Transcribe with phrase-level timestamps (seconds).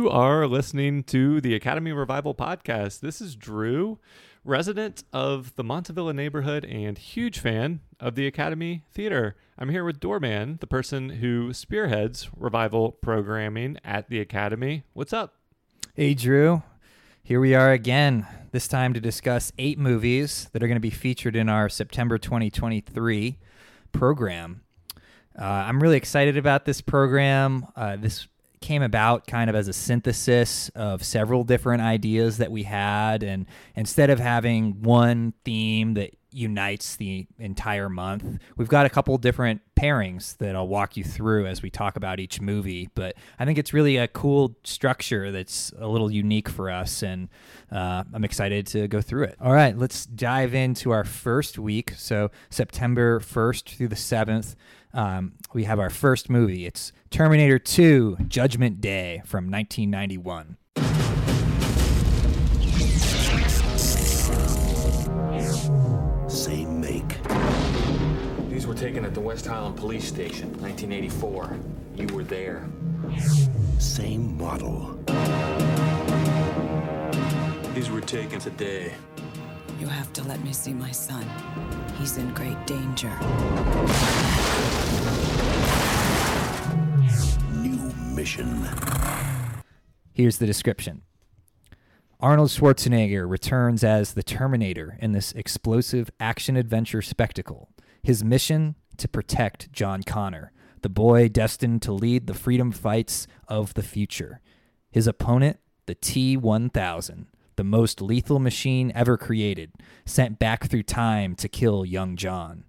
[0.00, 3.00] You are listening to the Academy Revival podcast.
[3.00, 3.98] This is Drew,
[4.46, 9.36] resident of the Montavilla neighborhood and huge fan of the Academy Theater.
[9.58, 14.84] I'm here with Doorman, the person who spearheads revival programming at the Academy.
[14.94, 15.34] What's up?
[15.94, 16.62] Hey, Drew.
[17.22, 20.88] Here we are again, this time to discuss eight movies that are going to be
[20.88, 23.36] featured in our September 2023
[23.92, 24.62] program.
[25.38, 27.66] Uh, I'm really excited about this program.
[27.76, 28.26] Uh, this
[28.60, 33.22] came about kind of as a synthesis of several different ideas that we had.
[33.22, 39.16] And instead of having one theme that unites the entire month we've got a couple
[39.18, 42.88] different pairings that I'll walk you through as we talk about each movie.
[42.94, 47.28] But I think it's really a cool structure that's a little unique for us and
[47.72, 49.36] uh, I'm excited to go through it.
[49.40, 51.94] All right let's dive into our first week.
[51.96, 54.54] So September 1st through the 7th
[54.92, 56.66] um, we have our first movie.
[56.66, 60.56] It's Terminator 2 Judgment Day from 1991.
[66.28, 67.18] Same make.
[68.48, 71.56] These were taken at the West Highland Police Station, 1984.
[71.96, 72.68] You were there.
[73.78, 74.98] Same model.
[77.74, 78.92] These were taken today.
[79.80, 81.26] You have to let me see my son.
[81.98, 83.08] He's in great danger.
[87.54, 88.68] New mission.
[90.12, 91.00] Here's the description
[92.20, 97.70] Arnold Schwarzenegger returns as the Terminator in this explosive action adventure spectacle.
[98.02, 103.72] His mission to protect John Connor, the boy destined to lead the freedom fights of
[103.72, 104.42] the future.
[104.90, 107.28] His opponent, the T 1000,
[107.60, 109.70] the most lethal machine ever created,
[110.06, 112.64] sent back through time to kill young John.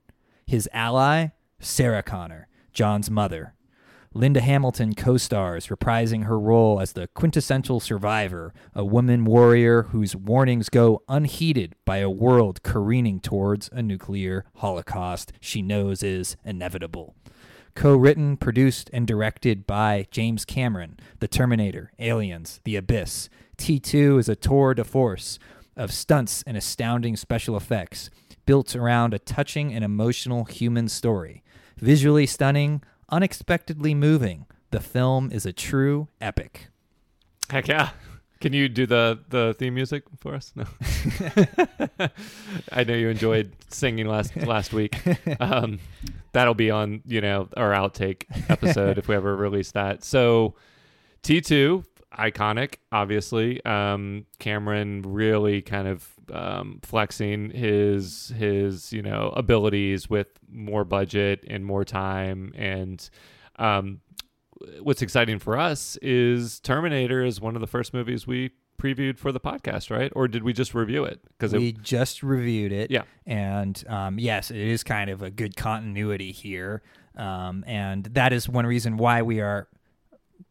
[0.45, 1.27] His ally,
[1.61, 3.53] Sarah Connor, John's mother.
[4.13, 10.13] Linda Hamilton co stars, reprising her role as the quintessential survivor, a woman warrior whose
[10.13, 17.15] warnings go unheeded by a world careening towards a nuclear holocaust she knows is inevitable
[17.75, 23.29] co written, produced, and directed by James Cameron, The Terminator, Aliens, The Abyss.
[23.61, 25.37] T2 is a tour de force
[25.77, 28.09] of stunts and astounding special effects,
[28.47, 31.43] built around a touching and emotional human story.
[31.77, 36.69] Visually stunning, unexpectedly moving, the film is a true epic.
[37.51, 37.91] Heck yeah.
[38.39, 40.51] Can you do the, the theme music for us?
[40.55, 40.65] No.
[42.71, 44.99] I know you enjoyed singing last last week.
[45.39, 45.79] Um,
[46.31, 50.03] that'll be on you know our outtake episode if we ever release that.
[50.03, 50.55] So
[51.21, 51.83] T two
[52.17, 53.63] iconic, obviously.
[53.65, 61.43] Um, Cameron really kind of um, flexing his his you know abilities with more budget
[61.47, 63.09] and more time and
[63.57, 64.01] um,
[64.81, 68.51] what's exciting for us is Terminator is one of the first movies we
[68.81, 70.11] previewed for the podcast, right?
[70.15, 71.21] Or did we just review it?
[71.37, 72.91] Because we it, just reviewed it.
[72.91, 76.81] Yeah, and um, yes, it is kind of a good continuity here,
[77.15, 79.67] um, and that is one reason why we are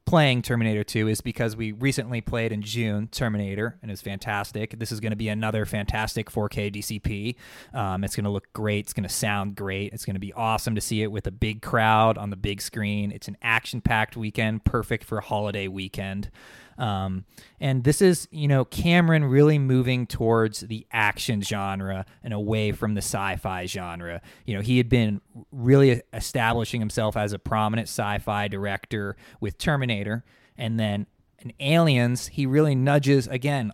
[0.05, 4.79] playing Terminator 2 is because we recently played in June Terminator and it's fantastic.
[4.79, 7.37] This is going to be another fantastic 4K DCP.
[7.73, 8.87] Um, it's going to look great.
[8.87, 9.93] It's going to sound great.
[9.93, 12.61] It's going to be awesome to see it with a big crowd on the big
[12.61, 13.13] screen.
[13.13, 16.31] It's an action packed weekend, perfect for a holiday weekend.
[16.81, 17.27] Um,
[17.61, 22.95] and this is, you know, Cameron really moving towards the action genre and away from
[22.95, 24.23] the sci fi genre.
[24.47, 25.21] You know, he had been
[25.53, 30.25] really establishing himself as a prominent sci fi director with Terminator.
[30.57, 31.07] And then
[31.39, 33.73] in Aliens, he really nudges, again,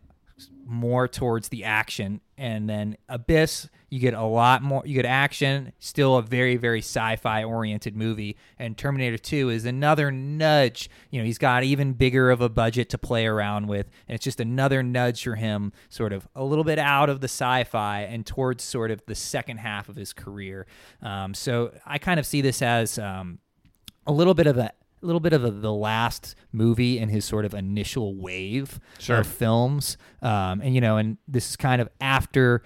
[0.67, 2.21] more towards the action.
[2.37, 6.81] And then Abyss, you get a lot more, you get action, still a very, very
[6.81, 8.37] sci fi oriented movie.
[8.59, 10.91] And Terminator 2 is another nudge.
[11.11, 13.89] You know, he's got even bigger of a budget to play around with.
[14.09, 17.29] And it's just another nudge for him, sort of a little bit out of the
[17.29, 20.67] sci fi and towards sort of the second half of his career.
[21.01, 23.39] Um, so I kind of see this as um,
[24.07, 24.73] a little bit of a
[25.07, 29.19] little bit of a, the last movie in his sort of initial wave sure.
[29.19, 29.97] of films.
[30.23, 32.63] Um, and, you know, and this is kind of after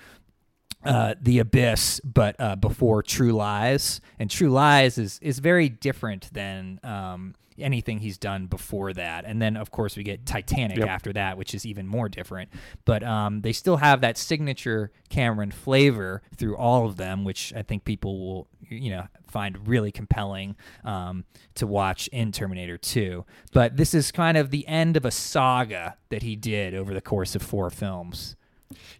[0.84, 6.32] uh, the abyss, but uh, before True Lies, and True Lies is is very different
[6.32, 9.24] than um, anything he's done before that.
[9.26, 10.88] And then of course we get Titanic yep.
[10.88, 12.50] after that, which is even more different.
[12.86, 17.62] But um, they still have that signature Cameron flavor through all of them, which I
[17.62, 21.24] think people will you know find really compelling um,
[21.54, 23.24] to watch in Terminator 2.
[23.52, 27.00] But this is kind of the end of a saga that he did over the
[27.00, 28.36] course of four films.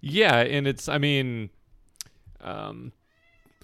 [0.01, 1.51] Yeah, and it's I mean
[2.41, 2.93] um,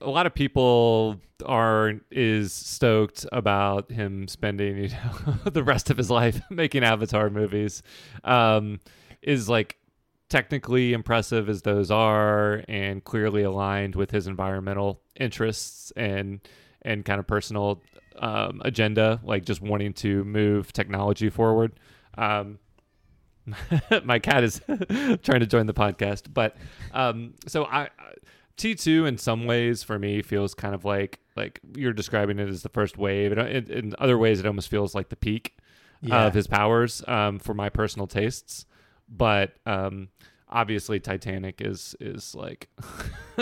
[0.01, 5.97] a lot of people are is stoked about him spending you know the rest of
[5.97, 7.83] his life making Avatar movies.
[8.25, 8.81] Um,
[9.23, 9.77] is like
[10.29, 16.41] technically impressive as those are, and clearly aligned with his environmental interests and
[16.83, 17.83] and kind of personal
[18.19, 21.73] um, agenda, like just wanting to move technology forward.
[22.17, 22.59] Um,
[24.05, 24.61] my cat is
[25.23, 26.57] trying to join the podcast, but
[26.93, 27.89] um, so I
[28.57, 32.49] T two in some ways for me feels kind of like like you're describing it
[32.49, 33.33] as the first wave.
[33.33, 33.39] In,
[33.71, 35.57] in other ways, it almost feels like the peak
[36.01, 36.27] Yeah.
[36.27, 38.65] of his powers um, for my personal tastes.
[39.09, 40.09] But um,
[40.49, 42.69] obviously, Titanic is is like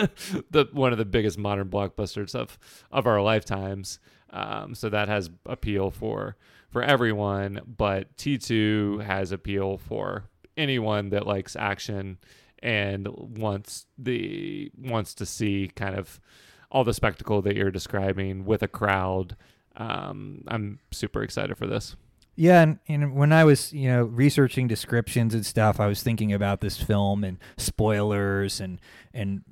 [0.51, 2.59] the one of the biggest modern blockbusters of
[2.91, 3.99] of our lifetimes.
[4.31, 6.37] Um, so that has appeal for
[6.71, 7.61] for everyone.
[7.77, 10.25] But T two has appeal for
[10.57, 12.19] anyone that likes action
[12.61, 16.21] and wants the wants to see kind of
[16.71, 19.37] all the spectacle that you're describing with a crowd.
[19.77, 21.95] Um, I'm super excited for this.
[22.37, 26.33] Yeah, and, and when I was, you know, researching descriptions and stuff, I was thinking
[26.33, 28.81] about this film and spoilers and
[29.13, 29.43] and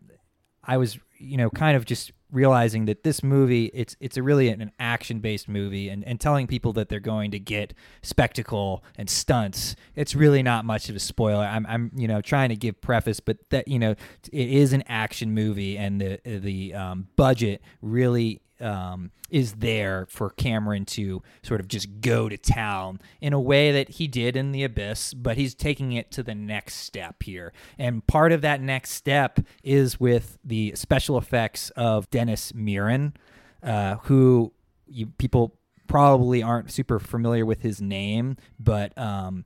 [0.65, 4.49] I was, you know, kind of just realizing that this movie it's it's a really
[4.49, 9.09] an action based movie and, and telling people that they're going to get spectacle and
[9.11, 11.45] stunts it's really not much of a spoiler.
[11.45, 13.95] I'm i'm you know trying to give preface but that you know
[14.33, 20.31] it is an action movie and the the um, budget really um, is there for
[20.31, 24.53] Cameron to sort of just go to town in a way that he did in
[24.53, 27.53] The Abyss, but he's taking it to the next step here.
[27.79, 33.15] And part of that next step is with the special effects of Dennis Muren,
[33.63, 34.53] uh, who
[34.87, 35.57] you, people
[35.87, 39.45] probably aren't super familiar with his name, but um,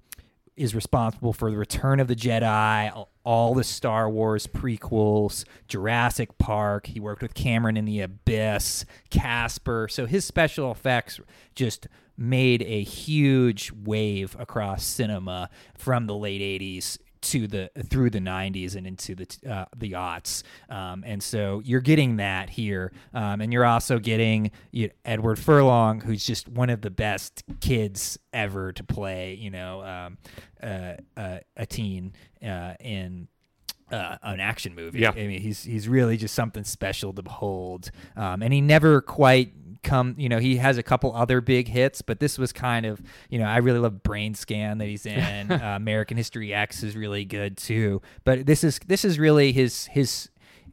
[0.56, 6.86] is responsible for the Return of the Jedi, all the Star Wars prequels, Jurassic Park.
[6.86, 9.88] He worked with Cameron in The Abyss, Casper.
[9.90, 11.18] So his special effects
[11.56, 18.20] just made a huge wave across cinema from the late 80s to the through the
[18.20, 23.40] 90s and into the uh, the aughts um, and so you're getting that here um,
[23.40, 28.72] and you're also getting you Edward Furlong who's just one of the best kids ever
[28.72, 30.18] to play you know um,
[30.62, 32.12] uh, uh, a teen
[32.44, 33.28] uh, in
[33.90, 35.00] uh, an action movie.
[35.00, 35.10] Yeah.
[35.10, 39.52] I mean, he's he's really just something special to behold, um, and he never quite
[39.86, 40.14] come.
[40.18, 43.00] You know, he has a couple other big hits, but this was kind of
[43.30, 45.50] you know I really love Brainscan that he's in.
[45.50, 49.86] uh, American History X is really good too, but this is this is really his
[49.86, 50.28] his.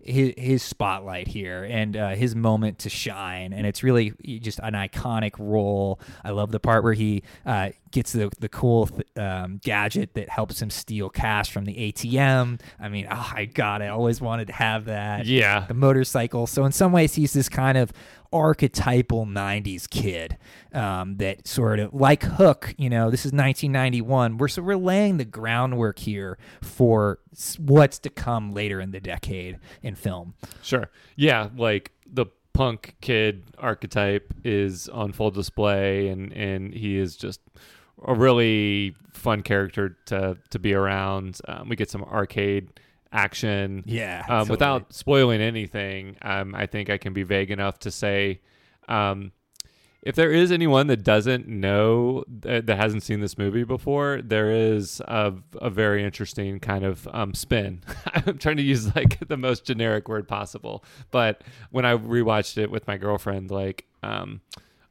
[0.06, 4.12] His, his spotlight here and uh, his moment to shine, and it's really
[4.42, 5.98] just an iconic role.
[6.26, 10.28] I love the part where he uh, gets the the cool th- um, gadget that
[10.28, 12.60] helps him steal cash from the ATM.
[12.82, 15.26] I mean, oh my god, I always wanted to have that.
[15.26, 15.64] Yeah.
[15.70, 16.48] the motorcycle.
[16.48, 17.94] So in some ways, he's this kind of
[18.34, 20.38] archetypal '90s kid
[20.74, 22.74] um, that sort of like Hook.
[22.78, 24.38] You know, this is 1991.
[24.38, 27.20] We're so we're laying the groundwork here for
[27.60, 30.34] what's to come later in the decade in film.
[30.62, 30.90] Sure.
[31.16, 37.42] Yeah, like the punk kid archetype is on full display and and he is just
[38.06, 41.40] a really fun character to to be around.
[41.48, 42.80] Um, we get some arcade
[43.14, 43.84] action.
[43.86, 44.50] Yeah, Um, totally.
[44.52, 48.42] without spoiling anything, um, I think I can be vague enough to say
[48.90, 49.32] um,
[50.02, 54.52] if there is anyone that doesn't know that, that hasn't seen this movie before, there
[54.52, 57.82] is a, a very interesting kind of um, spin.
[58.14, 61.42] I'm trying to use like the most generic word possible, but
[61.72, 64.42] when I rewatched it with my girlfriend, like um,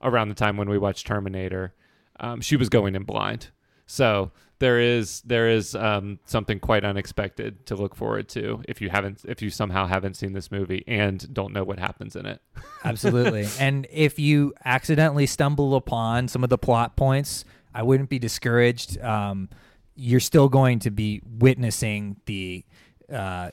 [0.00, 1.75] around the time when we watched Terminator,
[2.21, 3.49] um, she was going in blind.
[3.85, 4.31] So
[4.62, 9.21] there is there is um, something quite unexpected to look forward to if you haven't
[9.26, 12.40] if you somehow haven't seen this movie and don't know what happens in it.
[12.85, 13.49] Absolutely.
[13.59, 19.00] and if you accidentally stumble upon some of the plot points, I wouldn't be discouraged.
[19.00, 19.49] Um,
[19.97, 22.64] you're still going to be witnessing the
[23.12, 23.50] uh,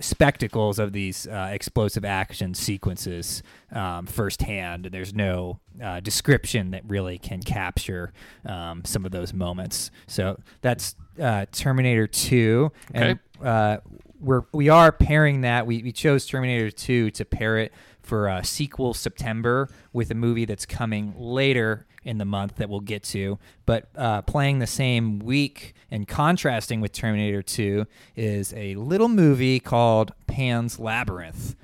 [0.00, 3.42] spectacles of these uh, explosive action sequences
[3.72, 4.86] um, firsthand.
[4.86, 8.12] And there's no uh, description that really can capture
[8.46, 9.90] um, some of those moments.
[10.06, 12.72] So that's uh, Terminator 2.
[12.94, 13.78] And uh,
[14.20, 15.66] we're we are pairing that.
[15.66, 17.72] We, we chose Terminator 2 to pair it
[18.10, 22.80] for a sequel September with a movie that's coming later in the month that we'll
[22.80, 23.38] get to.
[23.66, 27.86] But uh, playing the same week and contrasting with Terminator 2
[28.16, 31.54] is a little movie called Pan's Labyrinth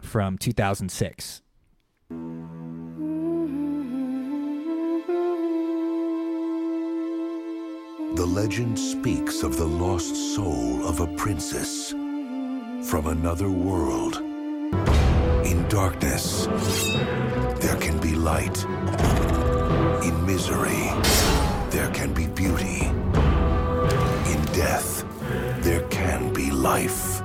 [0.00, 1.42] from 2006.
[8.14, 11.90] The legend speaks of the lost soul of a princess
[12.88, 14.31] from another world.
[15.52, 16.46] In darkness,
[17.60, 18.64] there can be light.
[20.02, 20.88] In misery,
[21.68, 22.86] there can be beauty.
[24.32, 25.04] In death,
[25.60, 27.20] there can be life.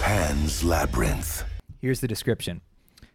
[0.00, 1.44] Pan's Labyrinth.
[1.80, 2.60] Here's the description.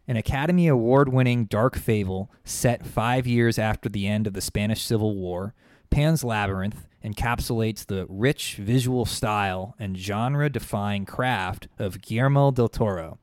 [0.09, 4.81] An Academy Award winning dark fable set five years after the end of the Spanish
[4.81, 5.53] Civil War,
[5.91, 13.19] Pan's Labyrinth encapsulates the rich visual style and genre defying craft of Guillermo del Toro.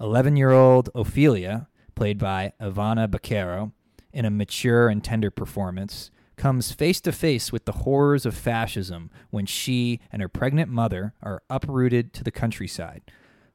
[0.00, 3.72] 11 year old Ophelia, played by Ivana Baquero,
[4.10, 9.10] in a mature and tender performance, comes face to face with the horrors of fascism
[9.28, 13.02] when she and her pregnant mother are uprooted to the countryside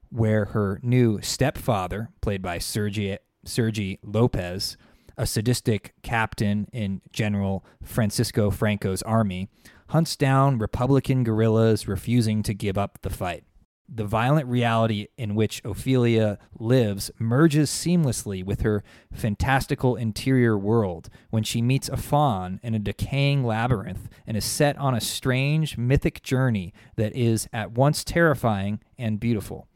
[0.09, 4.77] where her new stepfather, played by Sergi, Sergi Lopez,
[5.17, 9.49] a sadistic captain in General Francisco Franco's army,
[9.89, 13.43] hunts down Republican guerrillas refusing to give up the fight.
[13.91, 21.41] The violent reality in which Ophelia lives merges seamlessly with her fantastical interior world when
[21.43, 26.21] she meets a faun in a decaying labyrinth and is set on a strange, mythic
[26.21, 29.68] journey that is at once terrifying and beautiful.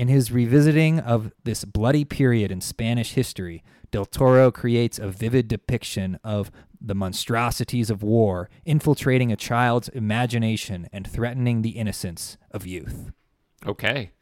[0.00, 5.46] In his revisiting of this bloody period in Spanish history, Del Toro creates a vivid
[5.46, 12.66] depiction of the monstrosities of war infiltrating a child's imagination and threatening the innocence of
[12.66, 13.12] youth.
[13.66, 14.12] Okay.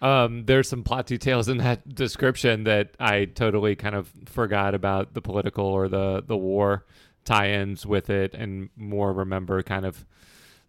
[0.00, 5.12] Um, there's some plot details in that description that I totally kind of forgot about
[5.12, 6.86] the political or the the war
[7.26, 10.06] tie-ins with it, and more remember kind of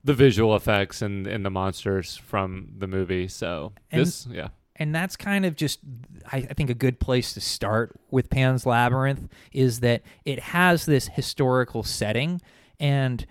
[0.03, 3.27] the visual effects and and the monsters from the movie.
[3.27, 5.79] So And- this, yeah, and that's kind of just
[6.31, 10.85] I, I think a good place to start with Pan's Labyrinth is that it has
[10.85, 12.41] this historical setting
[12.79, 13.25] and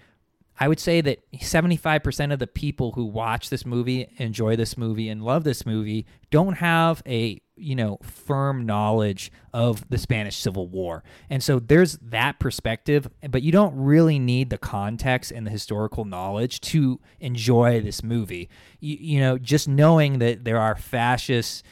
[0.60, 5.08] I would say that 75% of the people who watch this movie, enjoy this movie
[5.08, 10.66] and love this movie don't have a, you know, firm knowledge of the Spanish Civil
[10.66, 11.04] War.
[11.30, 16.04] And so there's that perspective, but you don't really need the context and the historical
[16.04, 18.48] knowledge to enjoy this movie.
[18.80, 21.62] You, you know, just knowing that there are fascists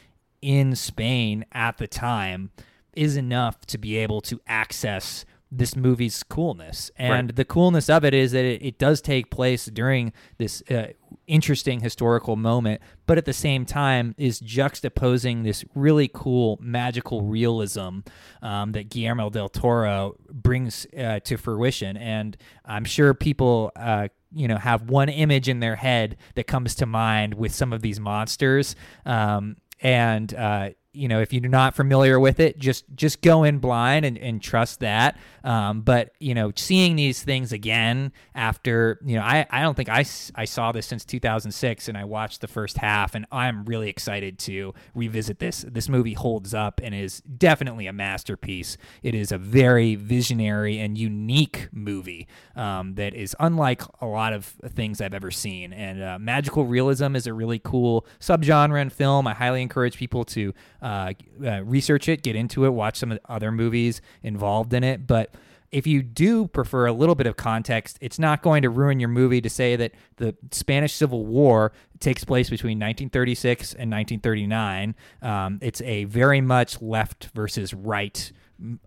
[0.40, 2.50] in Spain at the time
[2.92, 6.90] is enough to be able to access this movie's coolness.
[6.96, 7.36] And Right.
[7.36, 10.88] the coolness of it is that it, it does take place during this uh,
[11.26, 18.00] interesting historical moment, but at the same time is juxtaposing this really cool magical realism
[18.42, 21.96] um, that Guillermo del Toro brings uh, to fruition.
[21.96, 23.72] And I'm sure people.
[23.76, 27.72] Uh, you know, have one image in their head that comes to mind with some
[27.72, 28.76] of these monsters.
[29.06, 33.58] Um, and uh, you know if you're not familiar with it just just go in
[33.58, 35.16] blind and, and trust that.
[35.44, 39.88] Um, but you know seeing these things again after you know I, I don't think
[39.88, 43.88] I, I saw this since 2006 and I watched the first half and I'm really
[43.88, 45.64] excited to revisit this.
[45.68, 48.76] This movie holds up and is definitely a masterpiece.
[49.02, 54.46] It is a very visionary and unique movie um, that is unlike a lot of
[54.68, 55.72] things I've ever seen.
[55.72, 59.26] And uh, magical realism is a really cool subgenre in film.
[59.26, 60.54] I highly encourage people to
[60.86, 65.06] uh, research it, get into it, watch some of the other movies involved in it.
[65.06, 65.34] But
[65.72, 69.08] if you do prefer a little bit of context, it's not going to ruin your
[69.08, 74.94] movie to say that the Spanish Civil War takes place between 1936 and 1939.
[75.22, 78.30] Um, it's a very much left versus right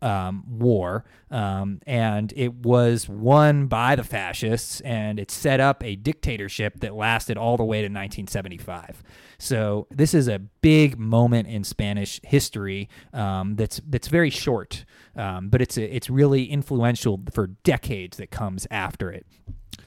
[0.01, 5.95] um, war, um, and it was won by the fascists, and it set up a
[5.95, 9.03] dictatorship that lasted all the way to 1975.
[9.37, 14.85] So this is a big moment in Spanish history um, that's that's very short,
[15.15, 19.25] um, but it's a, it's really influential for decades that comes after it.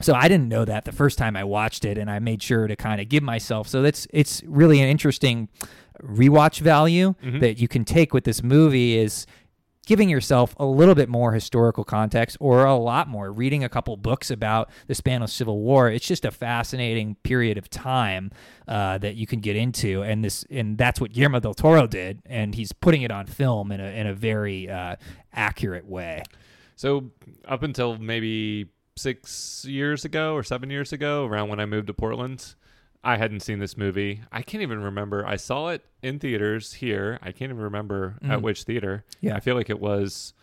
[0.01, 2.67] So I didn't know that the first time I watched it, and I made sure
[2.67, 3.67] to kind of give myself.
[3.67, 5.49] So that's it's really an interesting
[6.01, 9.27] rewatch value that you can take with this movie is
[9.85, 13.95] giving yourself a little bit more historical context or a lot more reading a couple
[13.97, 18.31] books about the spanish civil war it's just a fascinating period of time
[18.67, 20.01] uh, that you can get into.
[20.01, 23.71] And this and that's what guillermo del toro did and he's putting it on film
[23.71, 24.95] in a, in a very uh,
[25.33, 26.23] accurate way.
[26.75, 27.11] So
[27.45, 31.93] up until maybe six years ago or seven years ago, around when I moved to
[31.93, 32.55] Portland,
[33.03, 34.21] I hadn't seen this movie.
[34.31, 35.25] I can't even remember.
[35.25, 37.19] I saw it in theaters here.
[37.21, 39.03] I can't even remember at which theater.
[39.07, 39.17] Mm.
[39.21, 39.35] Yeah.
[39.35, 40.33] I feel like it was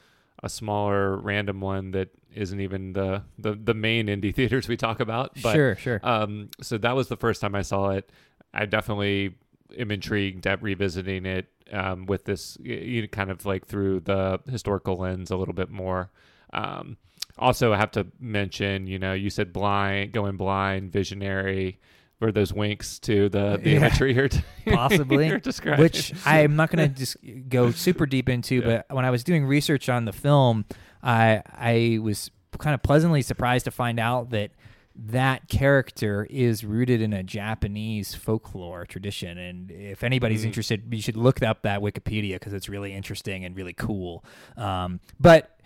[0.43, 5.01] a smaller random one that isn't even the the, the main indie theaters we talk
[5.01, 5.33] about.
[5.43, 6.01] But Sure, sure.
[6.03, 8.11] Um, so that was the first time I saw it.
[8.53, 9.37] I definitely
[9.79, 14.41] am intrigued at revisiting it um, with this you know, kind of like through the
[14.51, 16.11] historical lens a little bit more.
[16.53, 16.97] Um,
[17.39, 21.79] also, I have to mention, you know, you said blind, going blind, visionary.
[22.21, 23.77] Were those winks to the, the Yeah.
[23.79, 24.29] imagery you're,
[24.67, 25.83] possibly you're describing?
[25.83, 27.17] which i'm not going to just
[27.49, 28.83] go super deep into Yeah.
[28.89, 30.65] but when i was doing research on the film
[31.03, 34.51] i i was kind of pleasantly surprised to find out that
[34.97, 40.47] that character is rooted in a Japanese folklore tradition, and if anybody's Mm.
[40.47, 44.23] interested, you should look up that Wikipedia because it's really interesting and really cool.
[44.59, 45.59] Um, but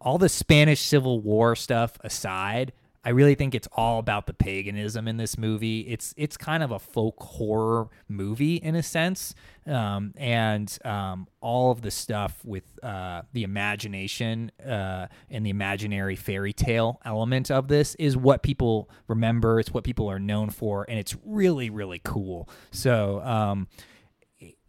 [0.00, 2.72] all the Spanish Civil War stuff aside,
[3.04, 5.80] I really think it's all about the paganism in this movie.
[5.80, 9.34] It's it's kind of a folk horror movie in a sense,
[9.66, 16.16] um, and um, all of the stuff with uh, the imagination uh, and the imaginary
[16.16, 19.60] fairy tale element of this is what people remember.
[19.60, 22.48] It's what people are known for, and it's really really cool.
[22.70, 23.20] So.
[23.20, 23.68] Um,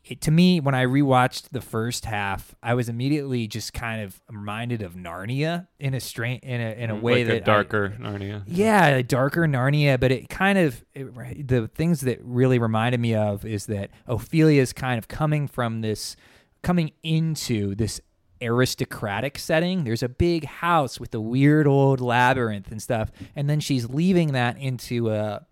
[0.07, 4.21] it, to me, when I rewatched the first half, I was immediately just kind of
[4.29, 7.51] reminded of Narnia in a strange in a in a way Mm, like that a
[7.51, 8.43] I- darker Narnia.
[8.45, 13.15] yeah, a darker Narnia, but it kind of it, the things that really reminded me
[13.15, 16.15] of is that Ophelia is kind of coming from this,
[16.61, 17.99] coming into this
[18.41, 19.83] aristocratic setting.
[19.83, 24.33] There's a big house with a weird old labyrinth and stuff, and then she's leaving
[24.33, 25.45] that into a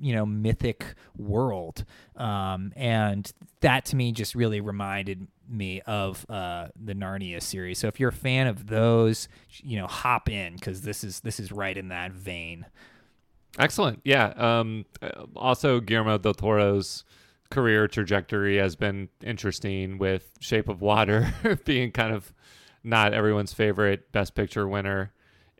[0.00, 1.84] you know mythic world
[2.16, 7.86] um, and that to me just really reminded me of uh, the narnia series so
[7.86, 9.28] if you're a fan of those
[9.62, 12.66] you know hop in because this is this is right in that vein
[13.58, 14.00] Excellent.
[14.04, 14.32] Yeah.
[14.36, 17.04] Um, uh, also, Guillermo del Toro's
[17.50, 21.32] career trajectory has been interesting with Shape of Water
[21.64, 22.32] being kind of
[22.82, 25.12] not everyone's favorite Best Picture winner,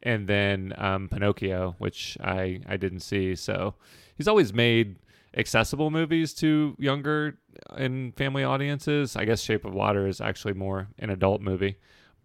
[0.04, 3.34] and then um, Pinocchio, which I, I didn't see.
[3.34, 3.74] So
[4.16, 4.96] he's always made
[5.36, 7.38] accessible movies to younger
[7.70, 9.16] and family audiences.
[9.16, 11.76] I guess Shape of Water is actually more an adult movie,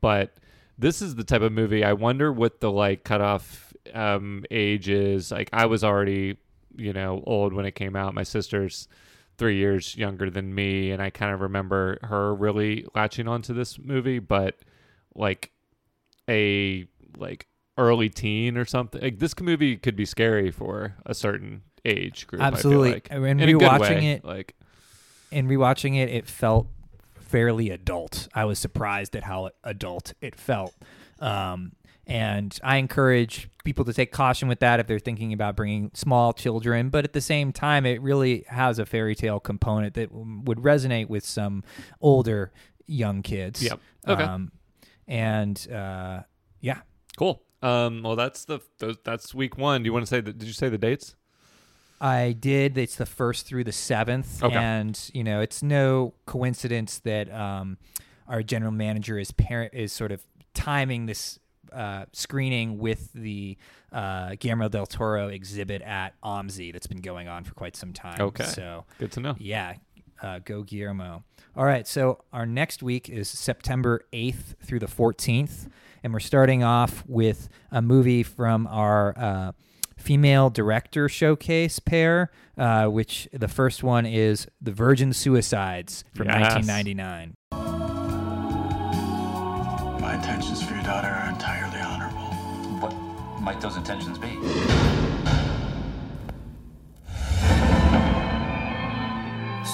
[0.01, 0.35] but
[0.77, 5.31] this is the type of movie I wonder what the like cutoff um, age is.
[5.31, 6.37] Like I was already,
[6.75, 8.13] you know, old when it came out.
[8.13, 8.87] My sister's
[9.37, 13.79] three years younger than me, and I kind of remember her really latching onto this
[13.79, 14.19] movie.
[14.19, 14.57] But
[15.15, 15.51] like
[16.29, 16.87] a
[17.17, 17.47] like
[17.79, 22.41] early teen or something, like this movie could be scary for a certain age group.
[22.41, 22.91] I feel Absolutely.
[22.93, 23.07] like.
[23.09, 24.55] And In rewatching way, it- like
[25.31, 26.67] and rewatching it it felt
[27.19, 30.73] fairly adult i was surprised at how adult it felt
[31.19, 31.71] um,
[32.07, 36.33] and i encourage people to take caution with that if they're thinking about bringing small
[36.33, 40.41] children but at the same time it really has a fairy tale component that w-
[40.45, 41.63] would resonate with some
[42.01, 42.51] older
[42.87, 43.79] young kids Yep.
[44.07, 44.23] Okay.
[44.23, 44.51] um,
[45.07, 46.21] and uh,
[46.61, 46.79] yeah
[47.17, 47.43] cool.
[47.61, 48.59] Um, well, that's the
[49.03, 49.83] that's week one.
[49.83, 50.37] Do you want to say that?
[50.37, 51.15] Did you say the dates?
[52.01, 52.77] I did.
[52.77, 54.55] It's the first through the seventh, Okay.
[54.55, 57.77] and you know, it's no coincidence that um,
[58.27, 61.39] our general manager is parent is sort of timing this
[61.73, 63.57] uh, screening with the
[63.91, 68.19] uh, Guillermo del Toro exhibit at OMSI that's been going on for quite some time.
[68.21, 68.45] Okay.
[68.45, 69.35] so Good to know.
[69.37, 69.73] yeah,
[70.21, 71.23] uh, go Guillermo.
[71.57, 75.67] All right, so our next week is September 8th through the 14th,
[76.03, 79.51] and we're starting off with a movie from our uh,
[79.97, 86.53] female director showcase pair, uh, which the first one is The Virgin Suicides from Yes.
[86.55, 87.35] 1999.
[90.01, 92.17] My intentions for your daughter are entirely honorable.
[92.79, 92.93] What
[93.41, 94.38] might those intentions be?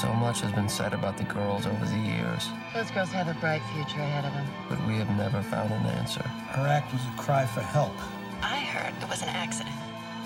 [0.01, 3.33] So much has been said about the girls over the years, Those girls have a
[3.39, 4.45] bright future ahead of them.
[4.67, 6.21] but we have never found an answer.
[6.51, 7.93] Her act was a cry for help.
[8.41, 9.75] I heard it was an accident.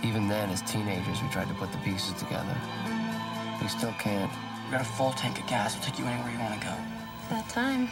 [0.03, 2.55] Even then, as teenagers, we tried to put the pieces together.
[3.61, 4.31] We still can't.
[4.65, 5.75] We got a full tank of gas.
[5.75, 6.75] We'll take you anywhere you want to go.
[7.29, 7.89] That time.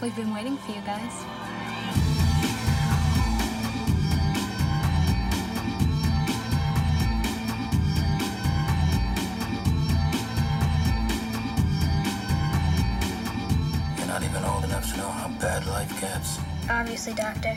[0.00, 1.12] We've been waiting for you guys.
[16.70, 17.56] Obviously, Doctor.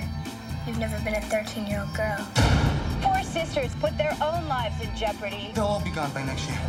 [0.65, 2.17] You've never been a 13 year old girl.
[3.01, 5.51] Four sisters put their own lives in jeopardy.
[5.53, 6.59] They'll all be gone by next year.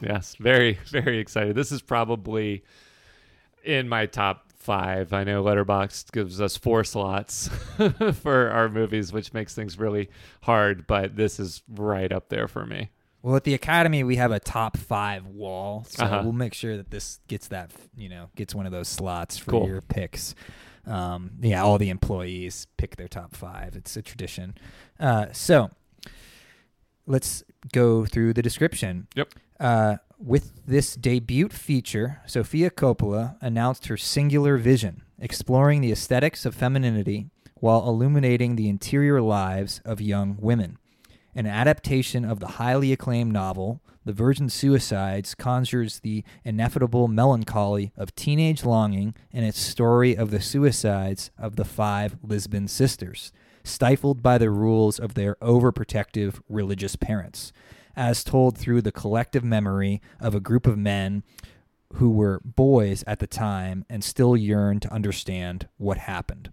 [0.00, 1.54] Yes, very, very excited.
[1.54, 2.64] This is probably
[3.64, 5.12] in my top five.
[5.12, 7.48] I know Letterboxd gives us four slots
[8.14, 10.08] for our movies, which makes things really
[10.42, 12.90] hard, but this is right up there for me.
[13.26, 16.20] Well, at the Academy, we have a top five wall, so Uh-huh.
[16.22, 19.50] we'll make sure that this gets that, you know, gets one of those slots for
[19.50, 19.66] Cool.
[19.66, 20.36] your picks.
[20.86, 23.74] Um, yeah, all the employees pick their top five.
[23.74, 24.54] It's a tradition.
[25.00, 25.72] Uh, so
[27.04, 29.08] let's go through the description.
[29.16, 29.34] Yep.
[29.58, 36.54] Uh, with this debut feature, Sofia Coppola announced her singular vision, exploring the aesthetics of
[36.54, 40.78] femininity while illuminating the interior lives of young women.
[41.36, 48.16] An adaptation of the highly acclaimed novel, The Virgin Suicides conjures the ineffable melancholy of
[48.16, 54.38] teenage longing in its story of the suicides of the five Lisbon sisters, stifled by
[54.38, 57.52] the rules of their overprotective religious parents,
[57.94, 61.22] as told through the collective memory of a group of men
[61.96, 66.50] who were boys at the time and still yearn to understand what happened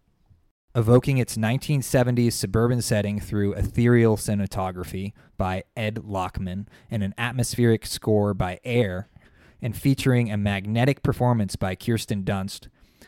[0.75, 8.33] evoking its 1970s suburban setting through ethereal cinematography by Ed Lachman and an atmospheric score
[8.33, 9.09] by Air,
[9.61, 12.67] and featuring a magnetic performance by Kirsten Dunst.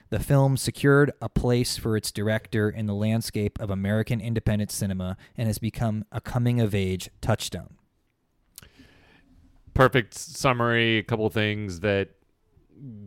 [0.10, 5.18] The film secured a place for its director in the landscape of American independent cinema
[5.36, 7.76] and has become a coming of age touchstone.
[9.74, 11.00] Perfect summary.
[11.00, 12.12] A couple things that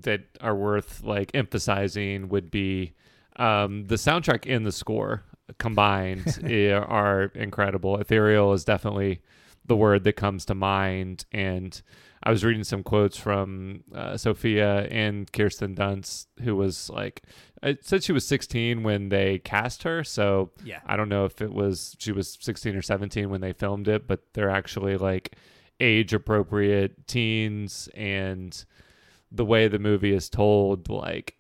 [0.01, 2.95] that are worth like emphasizing would be
[3.39, 5.23] um, the soundtrack and the score
[5.59, 7.97] combined are incredible.
[7.99, 9.21] Ethereal is definitely
[9.65, 11.25] the word that comes to mind.
[11.33, 11.81] And
[12.23, 17.23] I was reading some quotes from uh, Sofia and Kirsten Dunst, who was like,
[17.63, 20.03] it said she was 16 when they cast her.
[20.05, 20.81] So yeah.
[20.87, 24.07] I don't know if it was she was 16 or 17 when they filmed it,
[24.07, 25.37] but they're actually like
[25.81, 27.89] age appropriate teens.
[27.95, 28.65] And
[29.31, 31.38] the way the movie is told, like,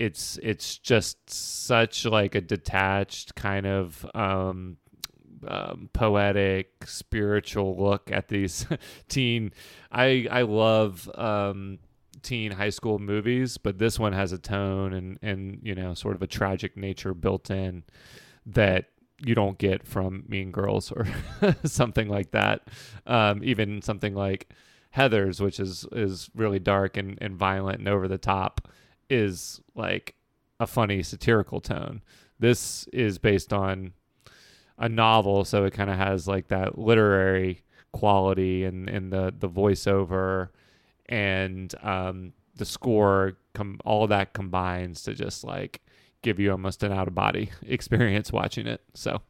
[0.00, 4.78] it's it's just such like a detached kind of um,
[5.46, 8.66] um, poetic spiritual look at these
[9.08, 9.52] teen
[9.92, 11.78] i i love um,
[12.22, 16.16] teen high school movies but this one has a tone and and you know sort
[16.16, 17.82] of a tragic nature built in
[18.46, 18.86] that
[19.22, 21.06] you don't get from mean girls or
[21.64, 22.68] something like that.
[23.06, 24.48] Um, even something like
[24.96, 28.68] heathers which is is really dark and, and violent and over the top
[29.10, 30.14] is like
[30.58, 32.02] a funny satirical tone.
[32.38, 33.92] This is based on
[34.78, 39.48] a novel, so it kind of has like that literary quality and and the the
[39.48, 40.48] voiceover
[41.06, 43.36] and um, the score.
[43.52, 45.82] Com- all that combines to just like
[46.22, 48.82] give you almost an out of body experience watching it.
[48.94, 49.22] So.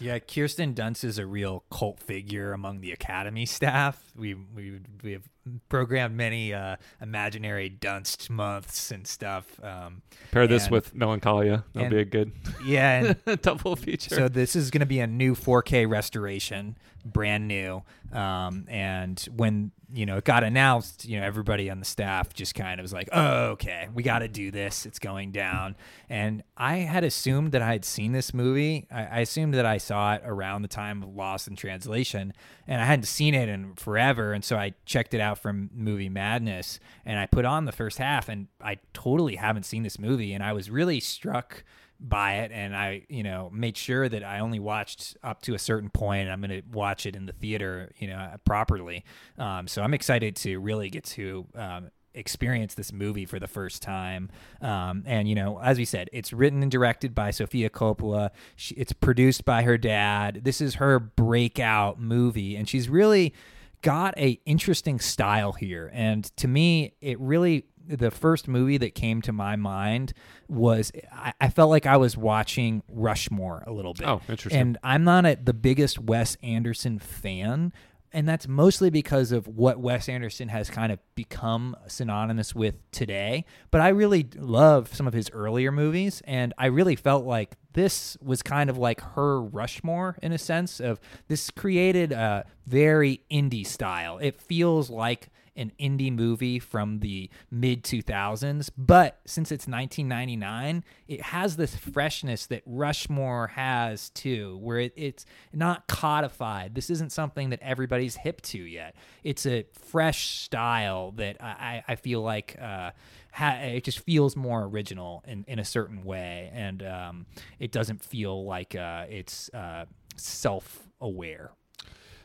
[0.00, 4.12] Yeah, Kirsten Dunst is a real cult figure among the Academy staff.
[4.16, 5.22] We we we have
[5.68, 9.46] programmed many uh, imaginary Dunst months and stuff.
[9.62, 11.64] Um, Pair this with Melancholia.
[11.72, 12.32] That'll and, be a good
[12.64, 14.14] yeah and, double feature.
[14.14, 17.84] So this is going to be a new 4K restoration, brand new.
[18.14, 22.54] Um, and when you know it got announced, you know everybody on the staff just
[22.54, 24.86] kind of was like, "Oh, okay, we got to do this.
[24.86, 25.74] It's going down."
[26.08, 28.86] And I had assumed that I had seen this movie.
[28.90, 32.32] I, I assumed that I saw it around the time of Lost in Translation,
[32.68, 34.32] and I hadn't seen it in forever.
[34.32, 37.98] And so I checked it out from Movie Madness, and I put on the first
[37.98, 41.64] half, and I totally haven't seen this movie, and I was really struck
[42.08, 45.58] by it and I, you know, made sure that I only watched up to a
[45.58, 46.28] certain point.
[46.28, 49.04] I'm going to watch it in the theater, you know, properly.
[49.38, 53.82] Um, so I'm excited to really get to um, experience this movie for the first
[53.82, 54.30] time.
[54.60, 58.30] Um, and you know, as we said, it's written and directed by Sofia Coppola.
[58.56, 60.40] She, it's produced by her dad.
[60.44, 63.34] This is her breakout movie, and she's really
[63.82, 65.90] got a interesting style here.
[65.92, 70.12] And to me, it really the first movie that came to my mind
[70.48, 74.06] was I, I, felt like I was watching Rushmore a little bit.
[74.06, 74.60] Oh, interesting.
[74.60, 77.72] And I'm not a, the biggest Wes Anderson fan,
[78.12, 83.44] and that's mostly because of what Wes Anderson has kind of become synonymous with today.
[83.70, 88.16] But I really love some of his earlier movies, and I really felt like this
[88.22, 93.66] was kind of like her Rushmore in a sense of this created a very indie
[93.66, 94.18] style.
[94.18, 101.22] It feels like an indie movie from the mid 2000s, but since it's 1999, it
[101.22, 106.74] has this freshness that Rushmore has too, where it, it's not codified.
[106.74, 108.94] This isn't something that everybody's hip to yet.
[109.22, 112.56] It's a fresh style that I, I feel like.
[112.60, 112.90] Uh,
[113.34, 117.26] ha- it just feels more original in, in a certain way, and um,
[117.58, 119.86] it doesn't feel like uh, it's uh,
[120.16, 121.50] self aware.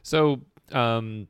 [0.04, 1.28] So, um,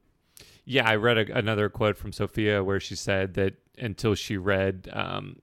[0.69, 4.87] yeah, I read a, another quote from Sofia where she said that until she read
[4.93, 5.41] um,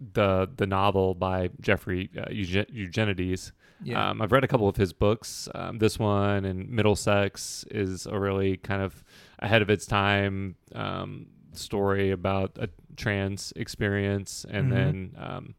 [0.00, 3.52] the the novel by Jeffrey uh, Eugenides,
[3.84, 4.10] yeah.
[4.10, 5.48] um, I've read a couple of his books.
[5.54, 9.04] Um, this one and Middlesex is a really kind of
[9.38, 14.74] ahead of its time um, story about a trans experience, and mm-hmm.
[14.74, 15.54] then um,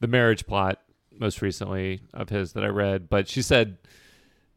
[0.00, 0.78] the marriage plot
[1.10, 3.08] most recently of his that I read.
[3.08, 3.78] But she said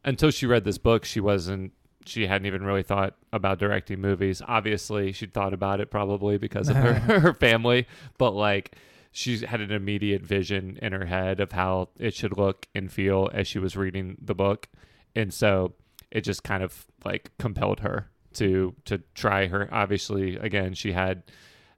[0.04, 1.72] until she read this book, she wasn't
[2.08, 4.42] she hadn't even really thought about directing movies.
[4.46, 7.86] Obviously, she'd thought about it probably because of her, her family,
[8.18, 8.76] but like
[9.12, 13.30] she had an immediate vision in her head of how it should look and feel
[13.32, 14.68] as she was reading the book.
[15.14, 15.72] And so
[16.10, 21.22] it just kind of like compelled her to to try her obviously again she had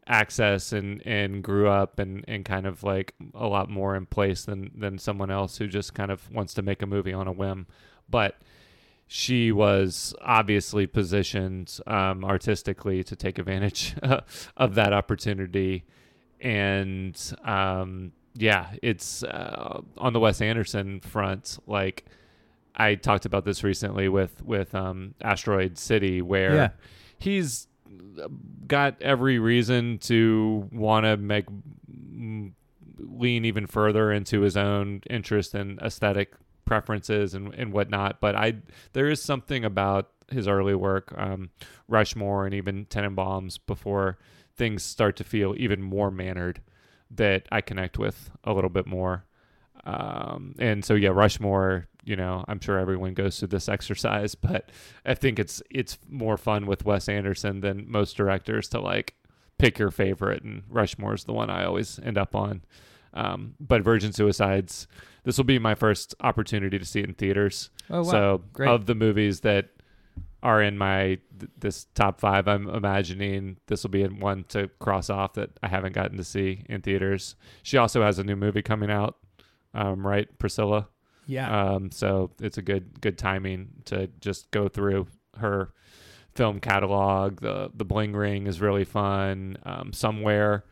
[0.06, 4.44] access and and grew up and and kind of like a lot more in place
[4.44, 7.32] than than someone else who just kind of wants to make a movie on a
[7.32, 7.66] whim
[8.08, 8.36] but
[9.10, 13.96] she was obviously positioned um, artistically to take advantage
[14.56, 15.84] of that opportunity
[16.40, 22.04] and um, yeah it's uh, on the wes anderson front like
[22.80, 26.68] I talked about this recently with with um, Asteroid City, where Yeah.
[27.18, 27.66] he's
[28.68, 31.46] got every reason to want to make
[31.90, 32.52] mm,
[32.98, 36.34] lean even further into his own interest and aesthetic
[36.68, 38.20] preferences and, and whatnot.
[38.20, 38.56] But I
[38.92, 41.50] there is something about his early work, um,
[41.88, 44.18] Rushmore and even Tenenbaums, before
[44.54, 46.60] things start to feel even more mannered
[47.10, 49.24] that I connect with a little bit more.
[49.84, 54.70] Um, and so yeah, Rushmore, you know, I'm sure everyone goes through this exercise, but
[55.06, 59.14] I think it's it's more fun with Wes Anderson than most directors to like
[59.58, 62.62] pick your favorite, and Rushmore's the one I always end up on.
[63.14, 64.86] Um, but Virgin Suicides,
[65.24, 67.70] this will be my first opportunity to see it in theaters.
[67.90, 68.10] Oh, wow.
[68.10, 68.68] So Great.
[68.68, 69.70] of the movies that
[70.42, 75.10] are in my th- this top five, I'm imagining this will be one to cross
[75.10, 77.34] off that I haven't gotten to see in theaters.
[77.62, 79.16] She also has a new movie coming out,
[79.74, 80.88] um, right, Priscilla?
[81.26, 81.72] Yeah.
[81.72, 85.72] Um, so it's a good good timing to just go through her
[86.34, 87.40] film catalog.
[87.40, 89.58] The the Bling Ring is really fun.
[89.64, 90.64] Um, Somewhere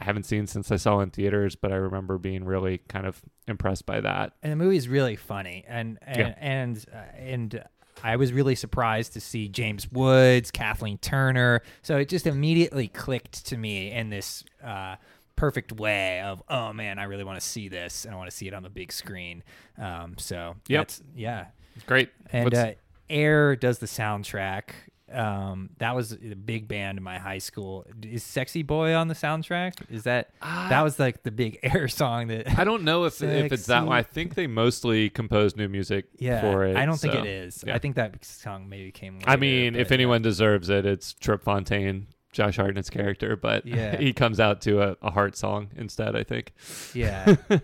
[0.00, 3.06] I haven't seen since I saw it in theaters, but I remember being really kind
[3.06, 4.34] of impressed by that.
[4.42, 6.34] and the movie's really funny and and Yeah.
[6.38, 7.64] and, uh, and
[8.04, 11.62] I was really surprised to see James Woods, Kathleen Turner.
[11.82, 14.96] So it just immediately clicked to me in this uh,
[15.34, 18.36] perfect way of oh man, I really want to see this and I want to
[18.36, 19.42] see it on the big screen.
[19.78, 20.80] Um, so Yep.
[20.80, 22.10] that's- yeah, It's great.
[22.32, 22.72] and uh,
[23.10, 24.70] Air does the soundtrack.
[25.12, 27.86] Um, that was a big band in my high school.
[28.02, 29.72] Is "Sexy Boy" on the soundtrack?
[29.90, 33.52] Is that that was like the big Air song that I don't know if if
[33.52, 33.96] it's that one.
[33.96, 36.76] I think they mostly composed new music Yeah, for it.
[36.76, 37.64] I don't think it is.
[37.66, 37.74] yeah.
[37.74, 39.18] I think that song maybe came.
[39.26, 43.96] I mean, if uh, anyone deserves it, it's Trip Fontaine, Josh Hartnett's character, but Yeah.
[44.00, 46.52] he comes out to a, a heart song instead, I think.
[46.94, 47.36] yeah,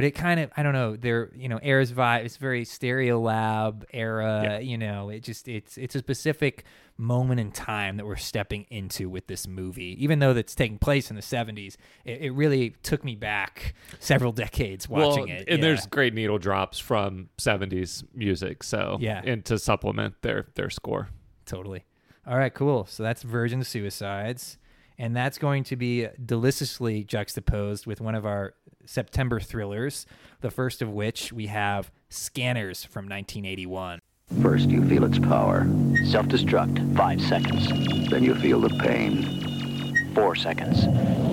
[0.00, 0.96] but it kind of I don't know.
[0.96, 2.24] There, you know, Air's vibe.
[2.24, 4.40] It's very Stereolab era.
[4.44, 4.58] Yeah.
[4.60, 6.64] You know, it just it's it's a specific
[6.96, 10.02] moment in time that we're stepping into with this movie.
[10.02, 14.32] Even though that's taking place in the '70s, it, it really took me back several
[14.32, 15.44] decades watching well, it.
[15.48, 15.64] And yeah.
[15.66, 19.20] there's great needle drops from 70s music, so Yeah.
[19.22, 21.10] and to supplement their their score.
[21.44, 21.84] Totally.
[22.26, 22.86] All right, cool.
[22.86, 24.56] So that's Virgin Suicides.
[24.96, 28.52] And that's going to be deliciously juxtaposed with one of our
[28.84, 30.06] September thrillers,
[30.40, 34.00] the first of which we have Scanners from 1981.
[34.42, 35.66] First, you feel its power.
[36.06, 37.68] Self-destruct, five seconds.
[38.10, 40.12] Then you feel the pain.
[40.14, 40.86] Four seconds.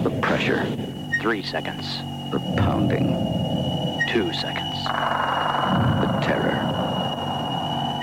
[0.03, 0.65] The pressure.
[1.21, 1.85] Three seconds.
[2.31, 3.07] The pounding.
[4.09, 4.83] Two seconds.
[6.03, 6.57] The terror.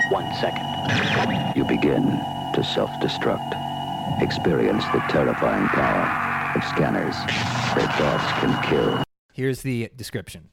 [0.09, 1.55] One second.
[1.55, 2.03] You begin
[2.53, 4.21] to self-destruct.
[4.21, 7.15] Experience the terrifying power of scanners.
[7.75, 9.04] Their thoughts can kill.
[9.35, 10.47] Here's the description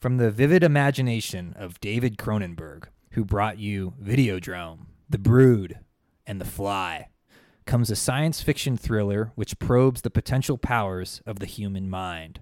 [0.00, 5.78] From the vivid imagination of David Cronenberg, who brought you Videodrome, The Brood,
[6.26, 7.10] and The Fly,
[7.66, 12.40] comes a science fiction thriller which probes the potential powers of the human mind.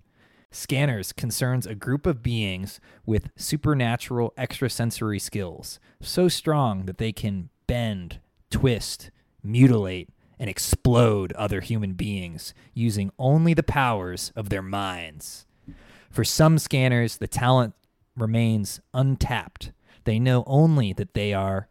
[0.51, 7.51] Scanners concerns a group of beings with supernatural extrasensory skills, so strong that they can
[7.67, 9.11] bend, twist,
[9.43, 15.45] mutilate, and explode other human beings using only the powers of their minds.
[16.11, 17.75] For some scanners, the talent
[18.17, 19.73] remains untapped.
[20.05, 21.69] They know only that they are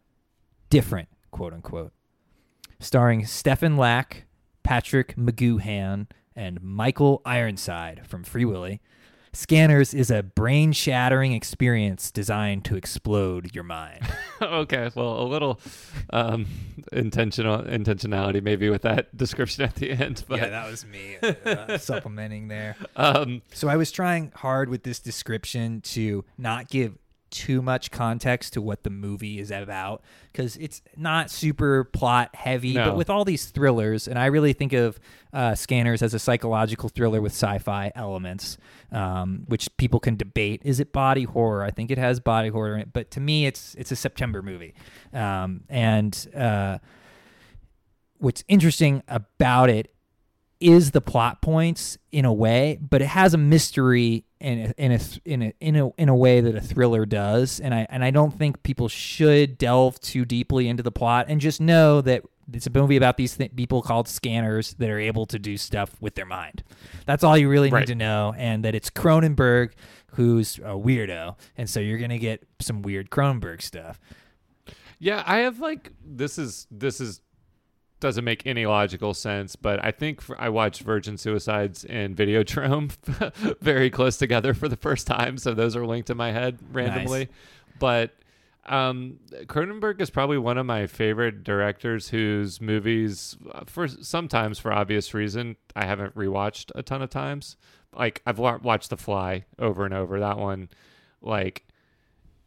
[0.70, 1.94] different, quote unquote.
[2.80, 4.26] Starring Stephen Lack,
[4.64, 8.82] Patrick McGoohan, and Michael Ironside from Free Willy,
[9.34, 14.02] Scanners is a brain shattering experience designed to explode your mind.
[14.42, 15.60] okay, well, a little
[16.12, 16.48] um,
[16.92, 21.78] intentional intentionality maybe with that description at the end, but yeah, that was me uh,
[21.78, 22.76] supplementing there.
[22.96, 26.98] Um, so I was trying hard with this description to not give
[27.30, 32.74] too much context to what the movie is about because it's not super plot heavy.
[32.74, 32.86] No.
[32.86, 35.00] But with all these thrillers, and I really think of
[35.34, 38.58] uh, Scanners as a psychological thriller with sci-fi elements,
[38.92, 40.62] um, which people can debate.
[40.64, 41.64] Is it body horror?
[41.64, 44.42] I think it has body horror in it, but to me, it's it's a September
[44.42, 44.74] movie,
[45.14, 46.78] um, and uh,
[48.20, 49.94] what's interesting about it
[50.60, 54.92] is the plot points in a way, but it has a mystery in a, in
[54.92, 58.04] a in a in a in a way that a thriller does, and I and
[58.04, 62.24] I don't think people should delve too deeply into the plot and just know that
[62.54, 65.96] it's a movie about these th- people called scanners that are able to do stuff
[66.00, 66.64] with their mind.
[67.06, 67.82] That's all you really Right.
[67.82, 69.72] need to know, and that it's Cronenberg
[70.14, 74.00] who's a weirdo, and so you're gonna get some weird Cronenberg stuff.
[75.00, 77.22] Yeah, I have like this is this is
[78.00, 82.92] doesn't make any logical sense, but I think for, I watched Virgin Suicides and Videodrome
[83.62, 87.30] very close together for the first time, so those are linked in my head randomly.
[87.80, 88.12] But
[88.68, 94.72] um, Cronenberg is probably one of my favorite directors whose movies, uh, for sometimes for
[94.72, 97.56] obvious reason, I haven't rewatched a ton of times.
[97.96, 100.20] Like I've wa- watched The Fly over and over.
[100.20, 100.70] That one,
[101.22, 101.66] like,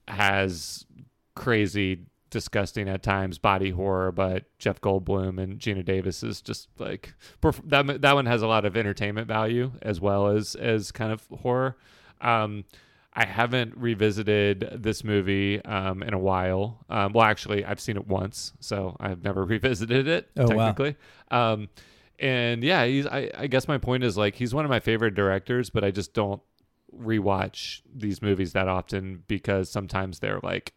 [0.06, 0.86] has
[1.34, 7.12] crazy disgusting at times body horror but jeff goldblum and geena davis is just like
[7.42, 11.12] perf- that that one has a lot of entertainment value as well as as kind
[11.12, 11.76] of horror.
[12.20, 12.64] Um
[13.12, 16.84] i haven't revisited this movie um in a while.
[16.88, 20.66] Um well actually i've seen it once so i've never revisited it Oh, wow.
[20.66, 20.96] technically.
[21.30, 21.68] Um
[22.18, 25.14] and yeah he's I, I guess my point is like he's one of my favorite
[25.14, 26.40] directors but i just don't
[26.96, 30.74] rewatch these movies that often because sometimes they're like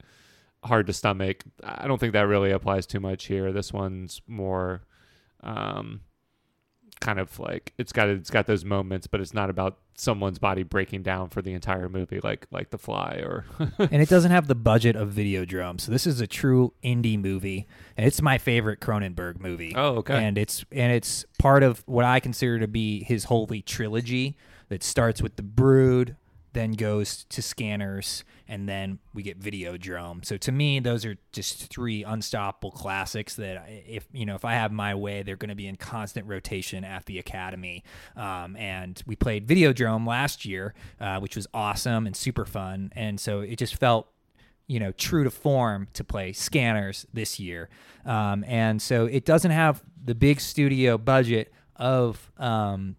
[0.64, 1.44] hard to stomach.
[1.64, 3.52] I don't think that really applies too much here.
[3.52, 4.84] This one's more
[5.42, 6.02] um
[7.00, 10.64] kind of like it's got it's got those moments, but it's not about someone's body
[10.64, 13.46] breaking down for the entire movie like like The Fly or
[13.78, 15.80] and it doesn't have the budget of Videodrome.
[15.80, 19.74] So this is a true indie movie, and it's my favorite Cronenberg movie.
[19.76, 20.24] Oh, okay.
[20.24, 24.38] And it's and it's part of what I consider to be his holy trilogy
[24.70, 26.16] that starts with The Brood,
[26.54, 30.24] then goes to Scanners, and then we get Videodrome.
[30.26, 34.54] So to me, those are just three unstoppable classics that if you know if I
[34.54, 37.84] have my way, they're going to be in constant rotation at the Academy.
[38.16, 43.20] Um, and we played Videodrome last year, uh, which was awesome and super fun, and
[43.20, 44.08] so it just felt
[44.68, 47.70] you know, true to form to play scanners this year.
[48.06, 52.96] Um, and so it doesn't have the big studio budget of um,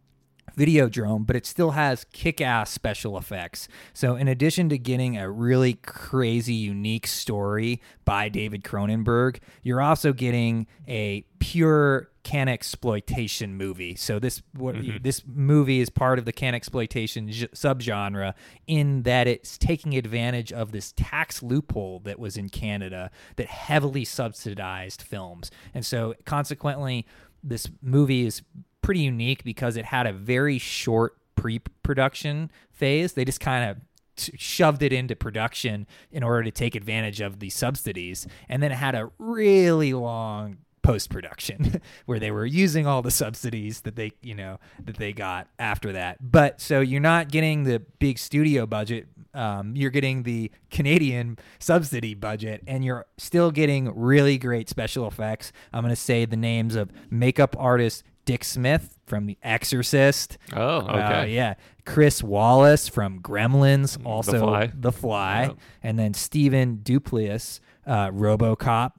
[0.57, 3.69] Videodrome, but it still has kick ass special effects.
[3.93, 10.13] So, in addition to getting a really crazy, unique story by David Cronenberg, you're also
[10.13, 13.95] getting a pure Canuxploitation movie.
[13.95, 14.97] So this what mm-hmm.
[15.03, 18.33] this movie is part of the Canuxploitation j- subgenre
[18.67, 24.07] in that it's taking advantage of this tax loophole that was in Canada that heavily
[24.07, 25.51] subsidized films.
[25.75, 27.07] And so consequently
[27.43, 28.41] this movie is
[28.85, 33.15] pretty unique because it had a very short pre-production phase.
[33.15, 33.77] They just kind of
[34.17, 38.71] t- shoved it into production in order to take advantage of the subsidies and then
[38.73, 43.97] it had a really long post production where they were using all the subsidies that
[43.97, 48.19] they you know that they got after that but so you're not getting the big
[48.19, 54.69] studio budget um, you're getting the Canadian subsidy budget, and you're still getting really great
[54.69, 55.53] special effects.
[55.73, 60.39] I'm going to say the names of makeup artist Dick Smith from The Exorcist.
[60.55, 61.35] Oh, Uh, okay.
[61.35, 61.55] yeah.
[61.85, 64.73] Chris Walas from Gremlins, also Fly.
[64.75, 65.43] The Fly.
[65.43, 65.57] Yep.
[65.83, 68.93] And then Stephan Dupuis, uh, Robocop.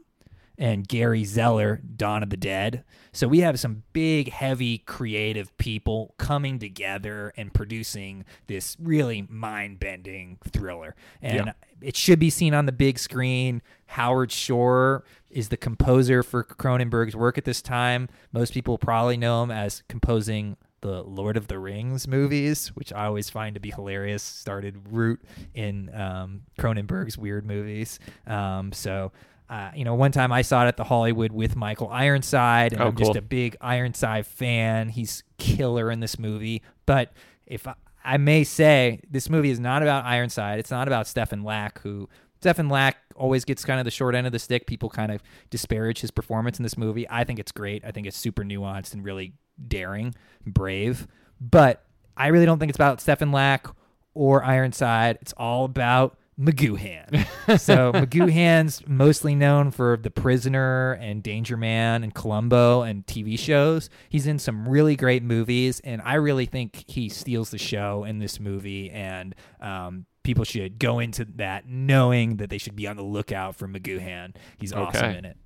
[0.58, 2.86] And Gary Zeller, Dawn of the Dead.
[3.12, 9.82] So we have some big, heavy, creative people coming together and producing this really mind
[9.82, 10.96] bending thriller.
[11.22, 11.54] And Yeah.
[11.82, 13.62] it should be seen on the big screen.
[13.88, 15.04] Howard Shore
[15.36, 18.08] is the composer for Cronenberg's work at this time.
[18.32, 23.06] Most people probably know him as composing the Lord of the Rings movies, which I
[23.06, 24.24] always find to be hilarious.
[24.24, 25.22] Started root
[25.54, 28.00] in um, Cronenberg's weird movies.
[28.26, 29.12] Um, so,
[29.50, 32.82] uh, you know, one time I saw it at the Hollywood with Michael Ironside, and
[32.82, 34.88] Oh, I'm just a big Ironside fan.
[34.88, 36.62] He's killer in this movie.
[36.86, 37.12] But
[37.46, 37.74] if I,
[38.06, 40.60] I may say, this movie is not about Ironside.
[40.60, 42.08] It's not about Stephen Lack, who
[42.40, 44.68] Stephen Lack always gets kind of the short end of the stick.
[44.68, 47.08] People kind of disparage his performance in this movie.
[47.10, 47.84] I think it's great.
[47.86, 49.34] I think it's super nuanced and really
[49.68, 51.08] daring, brave.
[51.40, 51.84] But
[52.18, 53.68] I really don't think it's about Stephen Lack
[54.14, 55.18] or Ironside.
[55.22, 57.26] It's all about McGoohan.
[57.60, 63.90] so McGoohan's mostly known for The Prisoner and Danger Man and Columbo and TV shows.
[64.10, 68.20] He's in some really great movies, and I really think he steals the show in
[68.20, 68.90] this movie.
[68.90, 73.56] And um, people should go into that knowing that they should be on the lookout
[73.56, 74.36] for McGoohan.
[74.58, 75.18] He's awesome Okay.
[75.20, 75.38] in it.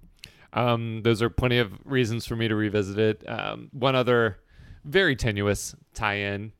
[0.53, 3.23] Um, those are plenty of reasons for me to revisit it.
[3.29, 4.37] Um, one other
[4.85, 6.53] very tenuous tie-in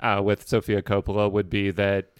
[0.00, 2.10] uh, with Sofia Coppola would be that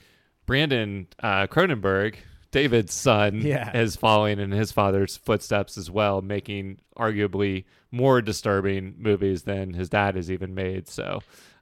[0.46, 2.14] Brandon uh, Cronenberg,
[2.52, 3.76] David's son, Yeah.
[3.76, 9.88] is following in his father's footsteps as well, making arguably more disturbing movies than his
[9.90, 10.88] dad has even made.
[10.88, 11.20] So,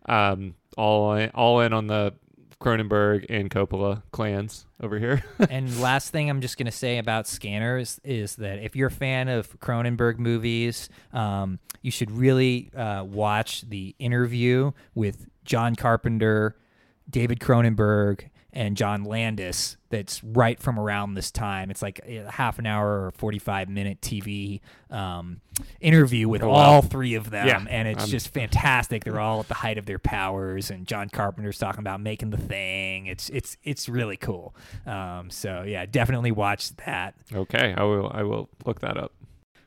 [0.08, 2.14] um, all in, all in on the
[2.60, 5.22] Cronenberg and Coppola clans over here.
[5.50, 8.92] and last thing I'm just going to say about Scanners is that if you're a
[8.92, 16.56] fan of Cronenberg movies, um, you should really uh, watch the interview with John Carpenter,
[17.08, 18.28] David Cronenberg,
[18.58, 19.76] and John Landis.
[19.90, 21.70] That's right from around this time.
[21.70, 25.40] It's like a half an hour or 45 minute TV um,
[25.80, 26.54] interview with Oh, wow.
[26.54, 29.04] all three of them, Yeah, and it's just fantastic.
[29.04, 32.36] They're all at the height of their powers, and John Carpenter's talking about making the
[32.36, 33.06] thing.
[33.06, 34.54] It's it's it's really cool.
[34.86, 37.14] Um, so yeah, definitely watch that.
[37.32, 39.12] okay, I will I will look that up.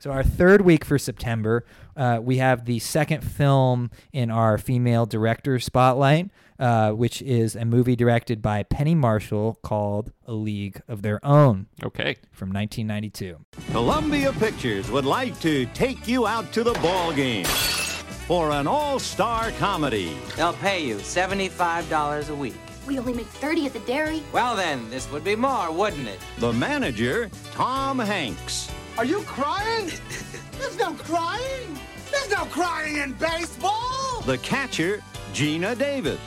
[0.01, 1.63] So our third week for September,
[1.95, 7.65] uh, we have the second film in our female director spotlight, uh, which is a
[7.65, 11.67] movie directed by Penny Marshall called A League of Their Own.
[11.83, 12.15] Okay.
[12.31, 13.45] From 1992.
[13.71, 19.51] Columbia Pictures would like to take you out to the ball game for an all-star
[19.59, 20.17] comedy.
[20.35, 22.55] They'll pay you $75 a week.
[22.87, 24.23] We only make 30 at the dairy.
[24.33, 26.17] Well, then, this would be more, wouldn't it?
[26.39, 28.71] The manager, Tom Hanks.
[29.01, 29.89] Are you crying?
[30.59, 31.79] There's no crying.
[32.11, 34.21] There's no crying in baseball.
[34.27, 35.01] The catcher,
[35.33, 36.19] Geena Davis.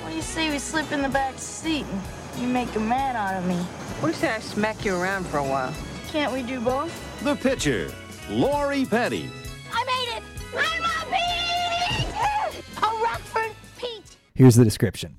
[0.00, 3.14] What do you say we slip in the back seat and you make a man
[3.14, 3.56] out of me?
[4.00, 5.74] What if I smack you around for a while?
[6.08, 6.90] Can't we do both?
[7.22, 7.92] The pitcher,
[8.30, 9.28] Lori Petty.
[9.70, 10.22] I made it.
[10.56, 11.04] I'm a
[12.54, 12.64] peach.
[12.78, 14.16] A Rockford peach.
[14.34, 15.18] Here's the description.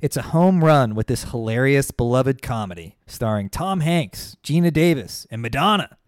[0.00, 5.42] It's a home run with this hilarious, beloved comedy starring Tom Hanks, Geena Davis, and
[5.42, 5.98] Madonna.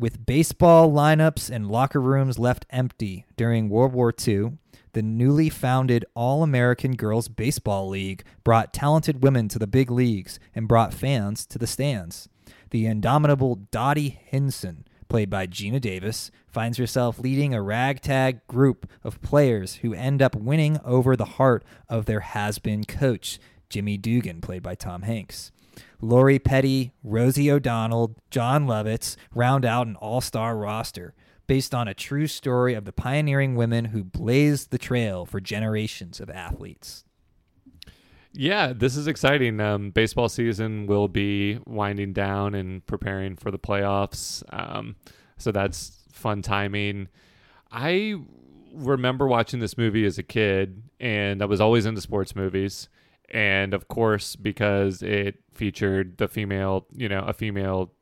[0.00, 4.52] With baseball lineups and locker rooms left empty during World War II,
[4.92, 10.38] the newly founded All American Girls Baseball League brought talented women to the big leagues
[10.54, 12.28] and brought fans to the stands.
[12.70, 19.20] The indomitable Dottie Hinson, played by Geena Davis, finds herself leading a ragtag group of
[19.20, 24.40] players who end up winning over the heart of their has been coach, Jimmy Dugan,
[24.40, 25.50] played by Tom Hanks.
[26.00, 31.14] Lori Petty, Rosie O'Donnell, Jon Lovitz round out an all star roster
[31.46, 36.20] based on a true story of the pioneering women who blazed the trail for generations
[36.20, 37.04] of athletes.
[38.32, 39.58] Yeah, this is exciting.
[39.58, 44.44] Um, baseball season will be winding down and preparing for the playoffs.
[44.50, 44.96] Um,
[45.38, 47.08] so that's fun timing.
[47.72, 48.16] I
[48.74, 52.88] remember watching this movie as a kid, and I was always into sports movies.
[53.30, 57.92] And of course, because it featured the female, you know, a female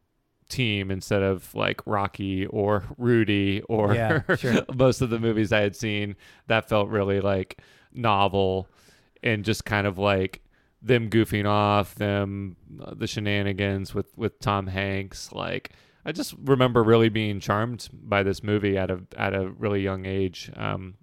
[0.48, 4.64] team instead of like Rocky or Rudy or Yeah, sure.
[4.74, 6.16] most of the movies I had seen,
[6.46, 7.60] that felt really like
[7.92, 8.68] novel
[9.22, 10.42] and just kind of like
[10.82, 15.32] them goofing off, them uh, the shenanigans with with Tom Hanks.
[15.32, 15.72] Like
[16.04, 20.06] I just remember really being charmed by this movie at a at a really young
[20.06, 20.94] age um,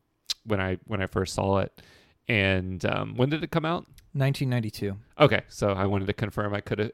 [0.45, 1.81] when I when I first saw it.
[2.27, 3.85] And um, when did it come out?
[4.15, 4.95] 1992.
[5.19, 6.91] Okay, so I wanted to confirm I could have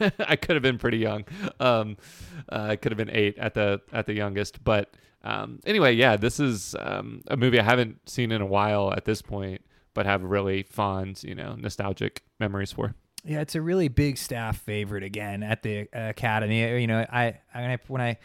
[0.18, 1.24] I could have been pretty young.
[1.60, 1.96] Um,
[2.50, 6.16] uh, I could have been eight at the at the youngest, but um, anyway, yeah,
[6.16, 9.62] this is um, a movie I haven't seen in a while at this point,
[9.94, 12.94] but have really fond, you know, nostalgic memories for.
[13.24, 16.80] Yeah, it's a really big staff favorite again at the uh, academy.
[16.80, 18.18] You know, I, I I when I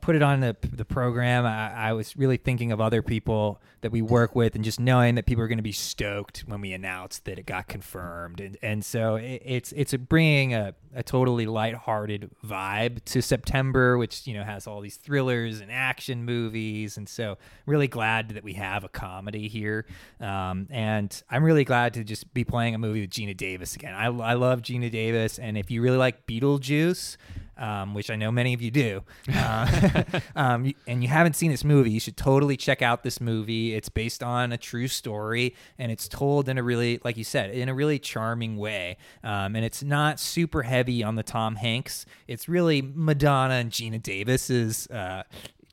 [0.00, 3.92] put it on the the program, I, I was really thinking of other people that
[3.92, 6.72] we work with, and just knowing that people are going to be stoked when we
[6.72, 11.46] announce that it got confirmed, and and so it, it's it's bringing a, a totally
[11.46, 17.08] lighthearted vibe to September, which you know has all these thrillers and action movies, and
[17.08, 17.36] so
[17.66, 19.86] really glad that we have a comedy here,
[20.20, 23.94] um, and I'm really glad to just be playing a movie with Geena Davis again.
[23.94, 27.16] I I love Geena Davis, and if you really like Beetlejuice
[27.58, 29.02] um, which I know many of you do,
[29.34, 30.02] uh,
[30.36, 33.74] um, and you haven't seen this movie, you should totally check out this movie.
[33.74, 37.50] It's based on a true story, and it's told in a really, like you said,
[37.50, 38.96] in a really charming way.
[39.22, 42.06] Um, and it's not super heavy on the Tom Hanks.
[42.26, 45.24] It's really Madonna and Geena Davis's uh,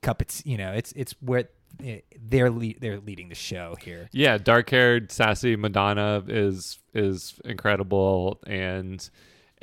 [0.01, 0.21] cup.
[0.21, 1.49] It's you know, it's it's where
[1.83, 4.09] eh, they're le- they're leading the show here.
[4.11, 9.07] Yeah, dark haired, sassy Madonna is is incredible and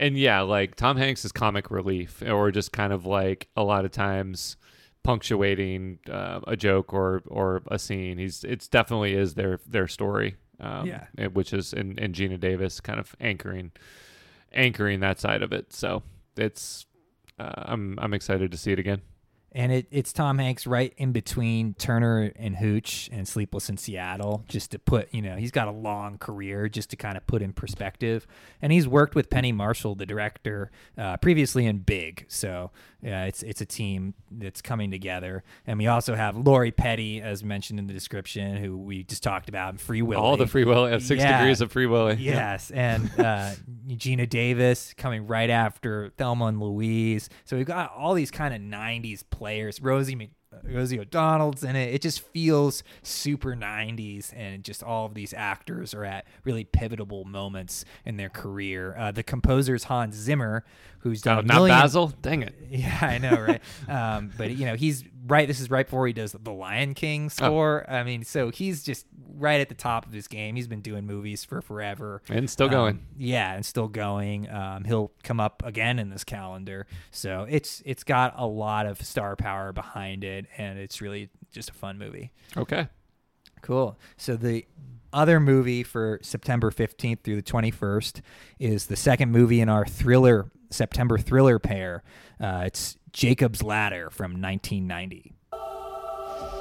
[0.02, 3.84] and yeah, like Tom Hanks is comic relief or just kind of like a lot
[3.84, 4.56] of times
[5.02, 8.18] punctuating uh, a joke or or a scene.
[8.18, 10.36] He's it's definitely is their their story.
[10.60, 11.26] Um, Yeah.
[11.32, 13.72] which is and, and Geena Davis kind of anchoring
[14.52, 15.72] anchoring that side of it.
[15.72, 16.02] So
[16.36, 16.86] it's
[17.38, 19.02] uh, I'm I'm excited to see it again.
[19.54, 24.44] And it, it's Tom Hanks right in between Turner and Hooch and Sleepless in Seattle,
[24.48, 27.42] just to put, you know, he's got a long career just to kind of put
[27.42, 28.26] in perspective.
[28.62, 32.24] And he's worked with Penny Marshall, the director, uh, previously in Big.
[32.28, 32.70] So
[33.02, 35.42] yeah, it's it's a team that's coming together.
[35.66, 39.48] And we also have Lori Petty, as mentioned in the description, who we just talked
[39.48, 40.22] about in Free Willy.
[40.22, 42.14] All the Free Willy, uh, Six Degrees of Free Willy.
[42.14, 42.70] Yes.
[42.70, 43.50] And uh,
[43.88, 47.28] Geena Davis coming right after Thelma and Louise.
[47.44, 49.80] So we've got all these kind of 90s players.
[49.82, 50.30] Rosie Mc-
[50.62, 51.92] Rosie O'Donnell's in it.
[51.94, 57.24] It just feels super 90s, and just all of these actors are at really pivotal
[57.24, 58.94] moments in their career.
[58.96, 59.24] Uh, the
[59.74, 60.62] is Hans Zimmer,
[61.00, 62.12] who's done Oh, not million- Basil?
[62.22, 62.54] Dang it.
[62.70, 63.62] Yeah, I know, right?
[63.88, 65.48] um, but you know, he's right.
[65.48, 67.84] This is right before he does the Lion King score.
[67.90, 69.06] I mean, so he's just
[69.36, 70.56] right at the top of his game.
[70.56, 73.06] He's been doing movies for forever And still Um, going.
[73.16, 74.48] yeah, and still going.
[74.50, 79.00] Um, he'll come up again in this calendar, so it's it's got a lot of
[79.02, 82.32] star power behind it, and it's really just a fun movie.
[82.56, 82.88] Okay.
[83.62, 83.98] Cool.
[84.16, 84.66] So the
[85.12, 88.20] other movie for September 15th through the 21st
[88.58, 92.02] is the second movie in our thriller September thriller pair.
[92.40, 95.34] Uh, it's Jacob's Ladder from 1990.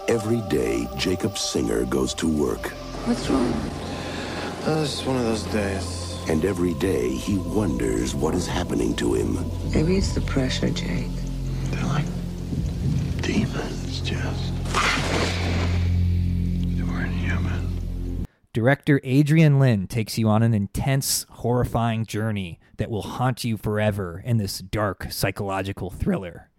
[0.08, 2.70] Every day, Jacob Singer goes to work.
[3.06, 3.54] What's wrong?
[4.68, 6.18] Uh, it's one of those days.
[6.28, 9.38] And every day, he wonders what is happening to him.
[9.74, 11.08] Maybe it's the pressure, Jake.
[11.66, 12.06] They're like
[13.22, 14.54] demons, just.
[16.76, 18.26] They weren't human.
[18.54, 24.22] Director Adrian Lyne takes you on an intense, horrifying journey that will haunt you forever
[24.26, 26.50] in this dark psychological thriller.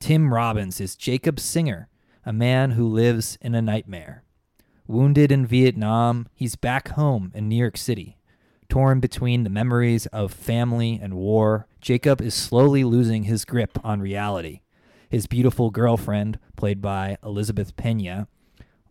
[0.00, 1.88] Tim Robbins is Jacob Singer,
[2.28, 4.22] a man who lives in a nightmare.
[4.86, 8.18] Wounded in Vietnam, he's back home in New York City.
[8.68, 14.02] Torn between the memories of family and war, Jacob is slowly losing his grip on
[14.02, 14.60] reality.
[15.08, 18.28] His beautiful girlfriend, played by Elizabeth Pena,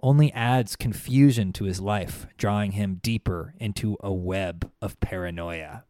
[0.01, 5.83] only adds confusion to his life, drawing him deeper into a web of paranoia.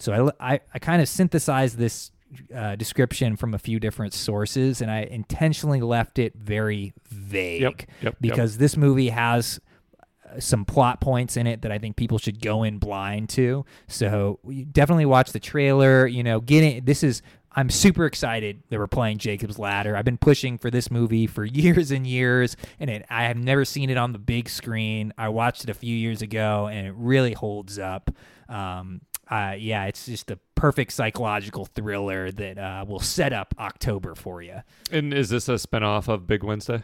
[0.00, 2.10] So I, I, I kind of synthesized this
[2.54, 7.80] uh, description from a few different sources, and I intentionally left it very vague Yep,
[7.80, 8.16] yep, yep.
[8.20, 9.60] because this movie has
[10.28, 13.64] uh, some plot points in it that I think people should go in blind to.
[13.86, 14.40] So
[14.72, 16.06] definitely watch the trailer.
[16.06, 17.22] You know, getting this is.
[17.58, 19.96] I'm super excited that we're playing Jacob's Ladder.
[19.96, 23.64] I've been pushing for this movie for years and years, and it, I have never
[23.64, 25.14] seen it on the big screen.
[25.16, 28.10] I watched it a few years ago, and it really holds up.
[28.50, 29.00] Um,
[29.30, 34.42] uh, yeah, it's just a perfect psychological thriller that uh, will set up October for
[34.42, 34.62] you.
[34.92, 36.82] And is this a spinoff of Big Wednesday?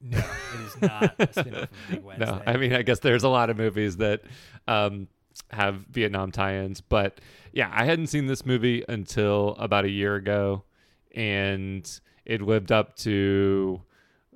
[0.00, 2.26] No, it is not a spin-off of Big Wednesday.
[2.26, 4.22] No, I mean, I guess there's a lot of movies that
[4.66, 5.08] um,
[5.50, 7.20] have Vietnam tie-ins, but
[7.52, 10.64] yeah, I hadn't seen this movie until about a year ago,
[11.14, 11.88] and
[12.24, 13.80] it lived up to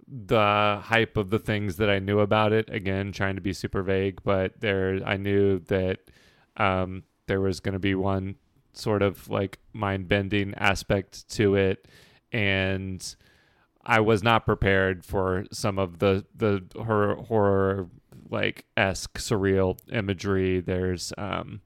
[0.07, 2.71] the hype of the things that I knew about it.
[2.71, 5.99] Again, trying to be super vague, but there, I knew that
[6.57, 8.35] um, there was going to be one
[8.73, 11.87] sort of like mind-bending aspect to it,
[12.33, 13.15] and
[13.85, 17.89] I was not prepared for some of the the horror, horror
[18.31, 20.61] like esque surreal imagery.
[20.61, 21.61] There's um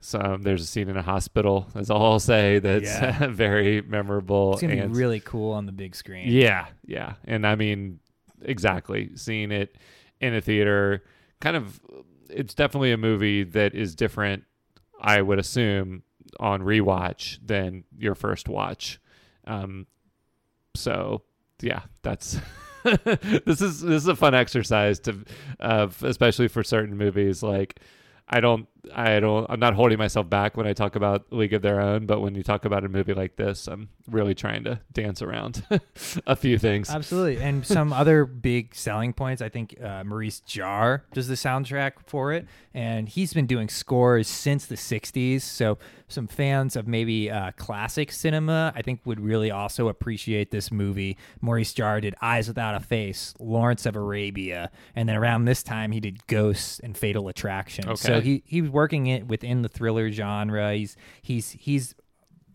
[0.00, 1.66] some there's a scene in a hospital.
[1.74, 2.58] That's all I'll say.
[2.58, 3.26] That's Yeah.
[3.30, 4.52] very memorable.
[4.54, 6.28] It's gonna and- be really cool on the big screen.
[6.30, 7.14] yeah, yeah.
[7.24, 7.98] And I mean,
[8.42, 9.10] exactly.
[9.16, 9.76] Seeing it
[10.20, 11.02] in a theater,
[11.40, 11.80] kind of,
[12.28, 14.44] it's definitely a movie that is different,
[15.00, 16.02] I would assume,
[16.38, 19.00] on rewatch than your first watch.
[19.46, 19.86] Um,
[20.74, 21.22] so,
[21.60, 22.38] yeah, that's.
[22.84, 25.24] this is this is a fun exercise to,
[25.58, 27.42] uh, especially for certain movies.
[27.42, 27.80] Like,
[28.28, 31.62] I don't, I don't, I'm not holding myself back when I talk about League of
[31.62, 34.80] Their Own, but when you talk about a movie like this, I'm really trying to
[34.92, 35.64] dance around
[36.26, 36.90] a few things.
[36.90, 37.42] Absolutely.
[37.42, 39.42] And some other big selling points.
[39.42, 42.46] I think uh, Maurice Jarre does the soundtrack for it.
[42.74, 45.42] And he's been doing scores since the 60s.
[45.42, 45.78] So
[46.12, 51.16] some fans of maybe uh, classic cinema, I think, would really also appreciate this movie.
[51.40, 54.70] Maurice Jarre did Eyes Without a Face, Lawrence of Arabia.
[54.94, 57.88] And then around this time, he did Ghosts and Fatal Attraction.
[57.88, 57.96] Okay.
[57.96, 60.74] So he, he was working it within the thriller genre.
[60.74, 61.94] He's, he's, he's,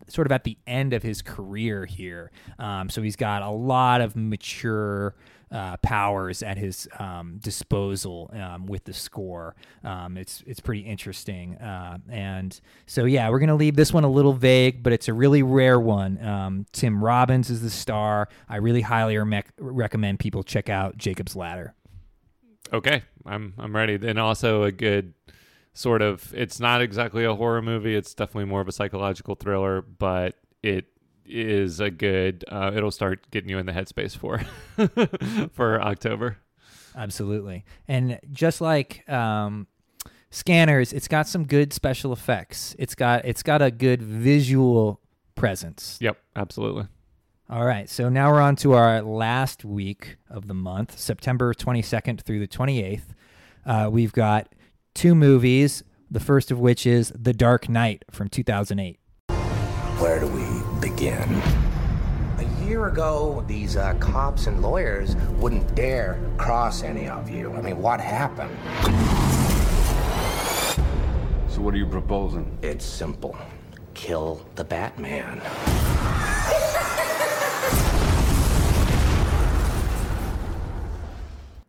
[0.08, 2.30] sort of at the end of his career here.
[2.60, 5.16] Um, so he's got a lot of mature
[5.50, 9.54] uh, powers at his um, disposal um, with the score.
[9.84, 11.56] Um, it's it's pretty interesting.
[11.56, 15.14] Uh, and so yeah, we're gonna leave this one a little vague, but it's a
[15.14, 16.22] really rare one.
[16.24, 18.28] Um, Tim Robbins is the star.
[18.48, 21.74] I really highly rec- recommend people check out Jacob's Ladder.
[22.72, 23.94] Okay, I'm I'm ready.
[23.94, 25.14] And also a good
[25.74, 26.32] sort of.
[26.34, 27.94] It's not exactly a horror movie.
[27.94, 30.86] It's definitely more of a psychological thriller, but it
[31.28, 32.44] is a good.
[32.48, 34.40] Uh, it'll start getting you in the headspace for
[35.52, 36.38] for October.
[36.94, 39.66] Absolutely, and just like um,
[40.30, 42.74] scanners, it's got some good special effects.
[42.78, 45.00] It's got it's got a good visual
[45.34, 45.98] presence.
[46.00, 46.86] Yep, absolutely.
[47.48, 52.22] All right, so now we're on to our last week of the month, September 22nd
[52.22, 53.02] through the 28th.
[53.64, 54.52] Uh, we've got
[54.94, 58.98] two movies, the first of which is The Dark Knight from 2008.
[59.98, 60.44] Where do we
[60.80, 61.42] begin?
[62.38, 67.50] A year ago, these uh, cops and lawyers wouldn't dare cross any of you.
[67.54, 68.54] I mean, what happened?
[71.50, 72.58] So, what are you proposing?
[72.60, 73.38] It's simple
[73.94, 75.40] kill the Batman.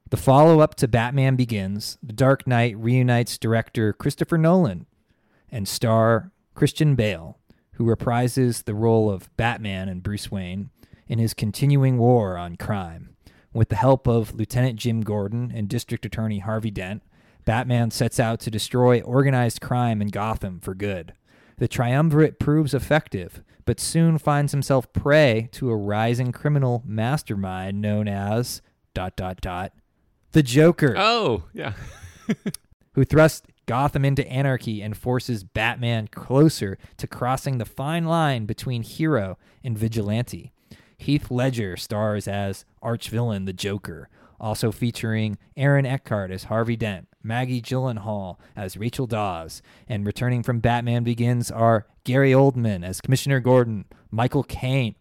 [0.10, 4.86] The follow up to Batman Begins, The Dark Knight reunites director Christopher Nolan
[5.50, 7.38] and star Christian Bale,
[7.78, 10.70] who reprises the role of Batman and Bruce Wayne
[11.08, 13.16] in his continuing war on crime.
[13.54, 17.04] With the help of Lieutenant Jim Gordon and District Attorney Harvey Dent,
[17.46, 21.14] Batman sets out to destroy organized crime in Gotham for good.
[21.58, 28.08] The triumvirate proves effective, but soon finds himself prey to a rising criminal mastermind known
[28.08, 28.62] as
[28.94, 29.72] dot dot dot
[30.32, 30.94] the Joker.
[30.98, 31.74] Oh, yeah.
[32.94, 38.82] who thrusts Gotham into anarchy and forces Batman closer to crossing the fine line between
[38.82, 40.54] hero and vigilante.
[40.98, 44.10] Heath Ledger stars as arch-villain the Joker,
[44.40, 50.60] also featuring Aaron Eckhart as Harvey Dent, Maggie Gyllenhaal as Rachel Dawes, and returning from
[50.60, 54.96] Batman Begins are Gary Oldman as Commissioner Gordon, Michael Caine,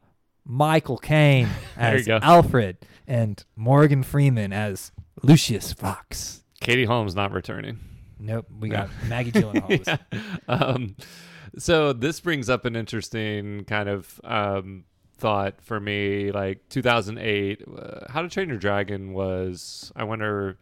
[0.44, 4.92] Michael Caine as Alfred, and Morgan Freeman as
[5.22, 6.42] Lucius Fox.
[6.60, 7.78] Katie Holmes not returning.
[8.18, 9.86] Nope, we got Maggie Gyllenhaal.
[9.86, 10.38] yeah.
[10.48, 10.96] um,
[11.58, 14.84] so this brings up an interesting kind of um,
[15.18, 16.32] thought for me.
[16.32, 19.92] Like 2008, uh, How to Train Your Dragon was.
[19.96, 20.58] I wonder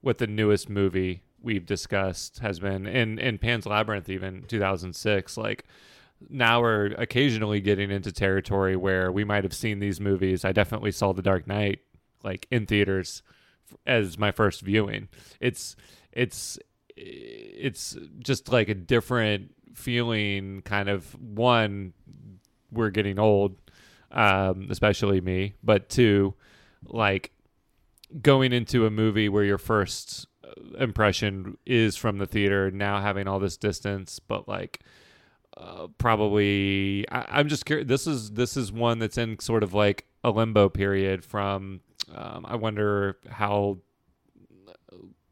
[0.00, 2.86] what the newest movie we've discussed has been.
[2.86, 5.36] In in Pan's Labyrinth, even 2006.
[5.36, 5.64] Like
[6.28, 10.44] now we're occasionally getting into territory where we might have seen these movies.
[10.44, 11.80] I definitely saw The Dark Knight
[12.22, 13.22] like in theaters
[13.86, 15.08] as my first viewing.
[15.40, 15.76] It's
[16.12, 16.58] it's
[16.96, 21.92] it's just like a different feeling kind of one
[22.70, 23.56] we're getting old
[24.12, 26.34] um especially me but two
[26.86, 27.32] like
[28.22, 30.26] going into a movie where your first
[30.78, 34.80] impression is from the theater now having all this distance but like
[35.56, 39.72] uh, probably I, am just curious this is this is one that's in sort of
[39.74, 41.80] like a limbo period from
[42.14, 43.78] um, I wonder how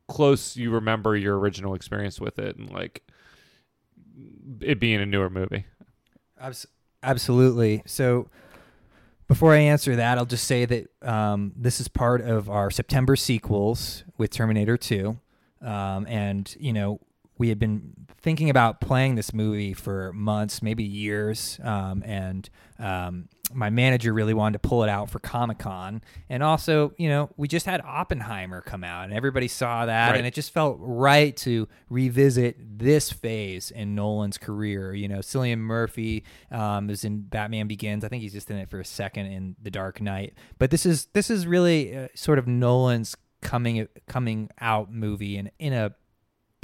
[0.08, 3.02] close you remember your original experience with it and like
[4.60, 5.66] it being a newer movie.
[7.02, 7.82] Absolutely.
[7.86, 8.28] So
[9.26, 13.16] before I answer that, I'll just say that um, this is part of our September
[13.16, 15.18] sequels with Terminator 2.
[15.62, 17.00] Um, and, you know,
[17.38, 21.58] we had been thinking about playing this movie for months, maybe years.
[21.62, 22.48] Um, and
[22.78, 27.08] um, my manager really wanted to pull it out for Comic Con, and also, you
[27.08, 30.18] know, we just had Oppenheimer come out, and everybody saw that, right.
[30.18, 34.94] and it just felt right to revisit this phase in Nolan's career.
[34.94, 38.04] You know, Cillian Murphy um, is in Batman Begins.
[38.04, 40.84] I think he's just in it for a second in The Dark Knight, but this
[40.84, 45.94] is this is really uh, sort of Nolan's coming coming out movie, and in a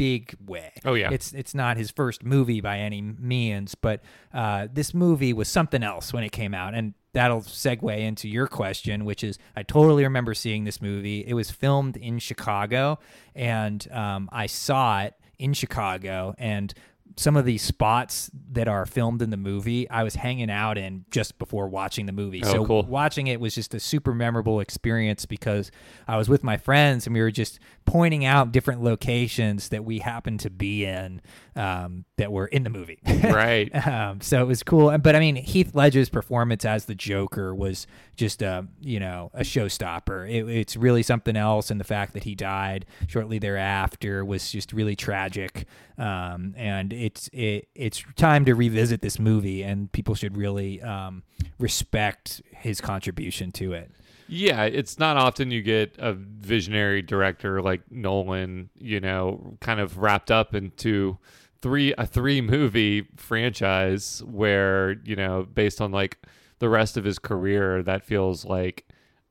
[0.01, 0.73] big way.
[0.87, 5.35] Oh yeah, it's it's not his first movie by any means, but uh, this movie
[5.35, 9.39] was something else when it came out, and that'll segue into your question, which is
[9.55, 11.21] I totally remember seeing this movie.
[11.27, 12.99] It was filmed in Chicago,
[13.35, 16.73] and um, I saw it in Chicago, and
[17.17, 21.05] some of these spots that are filmed in the movie, I was hanging out in
[21.11, 22.43] just before watching the movie.
[22.45, 22.83] Oh, so cool.
[22.85, 25.71] watching it was just a super memorable experience because
[26.09, 29.99] I was with my friends and we were just pointing out different locations that we
[29.99, 31.21] happened to be in
[31.57, 33.01] um, that were in the movie.
[33.25, 33.75] right.
[33.87, 34.97] um, so it was cool.
[34.99, 37.87] But I mean, Heath Ledger's performance as the Joker was
[38.21, 40.31] just a you know a showstopper.
[40.31, 44.73] It, it's really something else, and the fact that he died shortly thereafter was just
[44.75, 45.67] really tragic.
[45.97, 51.23] Um, and it's it, it's time to revisit this movie, and people should really um,
[51.59, 53.91] respect his contribution to it.
[54.29, 59.97] Yeah, it's not often you get a visionary director like Nolan, you know, kind of
[59.99, 61.17] wrapped up into
[61.63, 66.19] three a three movie franchise where, you know, based on like
[66.61, 68.87] the rest of his career that feels like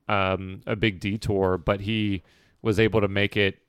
[0.07, 2.23] um, a big detour, but he
[2.61, 3.59] was able to make it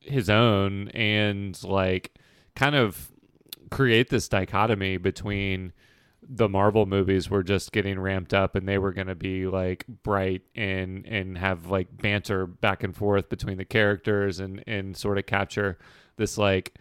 [0.00, 2.14] his own and like
[2.54, 3.10] kind of
[3.70, 5.72] create this dichotomy between
[6.22, 9.84] the Marvel movies were just getting ramped up and they were going to be like
[10.02, 15.16] bright and and have like banter back and forth between the characters and and sort
[15.16, 15.78] of capture
[16.16, 16.74] this like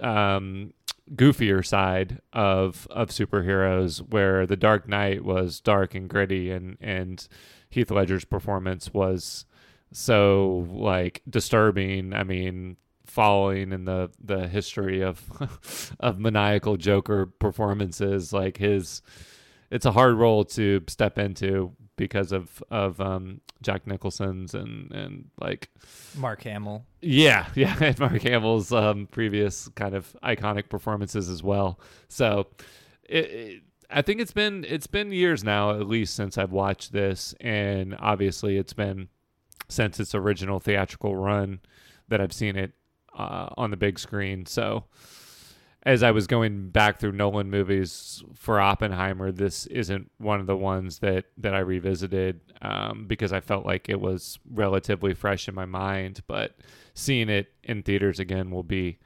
[0.00, 0.72] um
[1.12, 7.26] goofier side of of superheroes where the Dark Knight was dark and gritty and and
[7.68, 9.44] Heath Ledger's performance was
[9.92, 12.12] so like disturbing.
[12.12, 15.22] I mean, following in the the history of
[16.00, 19.02] of maniacal Joker performances, like his,
[19.70, 25.30] it's a hard role to step into because of of um, Jack Nicholson's and and
[25.40, 25.70] like
[26.16, 26.84] Mark Hamill.
[27.00, 31.78] Yeah, yeah, and Mark Hamill's um, previous kind of iconic performances as well.
[32.08, 32.48] So,
[33.08, 36.92] it, it, I think it's been it's been years now, at least since I've watched
[36.92, 39.08] this, and obviously it's been
[39.68, 41.60] since its original theatrical run
[42.08, 42.72] that I've seen it
[43.16, 44.46] uh, on the big screen.
[44.46, 44.84] So
[45.86, 50.56] as I was going back through Nolan movies for Oppenheimer, this isn't one of the
[50.56, 55.54] ones that that I revisited um, because I felt like it was relatively fresh in
[55.54, 56.22] my mind.
[56.26, 56.56] But
[56.94, 58.98] seeing it in theaters again will be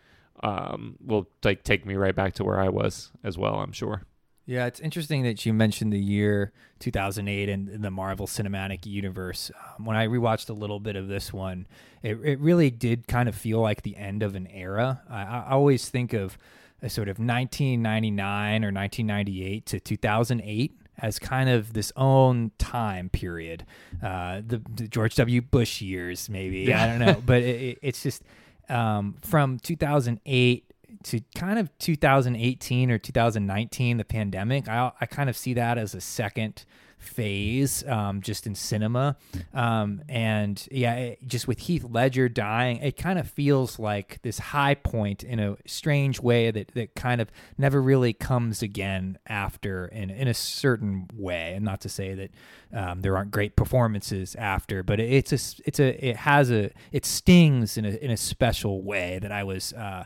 [0.43, 3.57] um, will like take me right back to where I was as well.
[3.57, 4.03] I'm sure.
[4.47, 9.51] Yeah, it's interesting that you mentioned the year 2008 and, the Marvel Cinematic Universe.
[9.77, 11.67] Um, when I rewatched a little bit of this one,
[12.03, 15.03] it, it really did kind of feel like the end of an era.
[15.11, 16.39] I, I always think of
[16.83, 23.65] a sort of 1999 or 1998 to 2008 as kind of this own time period.
[24.03, 25.41] Uh, the, the, George W.
[25.41, 26.61] Bush years, maybe.
[26.61, 26.83] Yeah.
[26.83, 27.23] I don't know.
[27.25, 28.23] but it, it's just
[28.69, 30.65] um, from 2008
[31.05, 35.95] to kind of 2018 or 2019, the pandemic, I, I kind of see that as
[35.95, 36.65] a second
[36.99, 39.17] phase um, just in cinema.
[39.55, 44.39] Um, and yeah, it, just with Heath Ledger dying, it kind of feels like this
[44.39, 49.87] high point in a strange way that, that kind of never really comes again after
[49.87, 51.55] in, in a certain way.
[51.55, 52.31] And not to say that
[52.73, 57.07] um, there aren't great performances after, but it's a, it's a, it has a, it
[57.07, 60.05] stings in a, in a special way that I was, uh,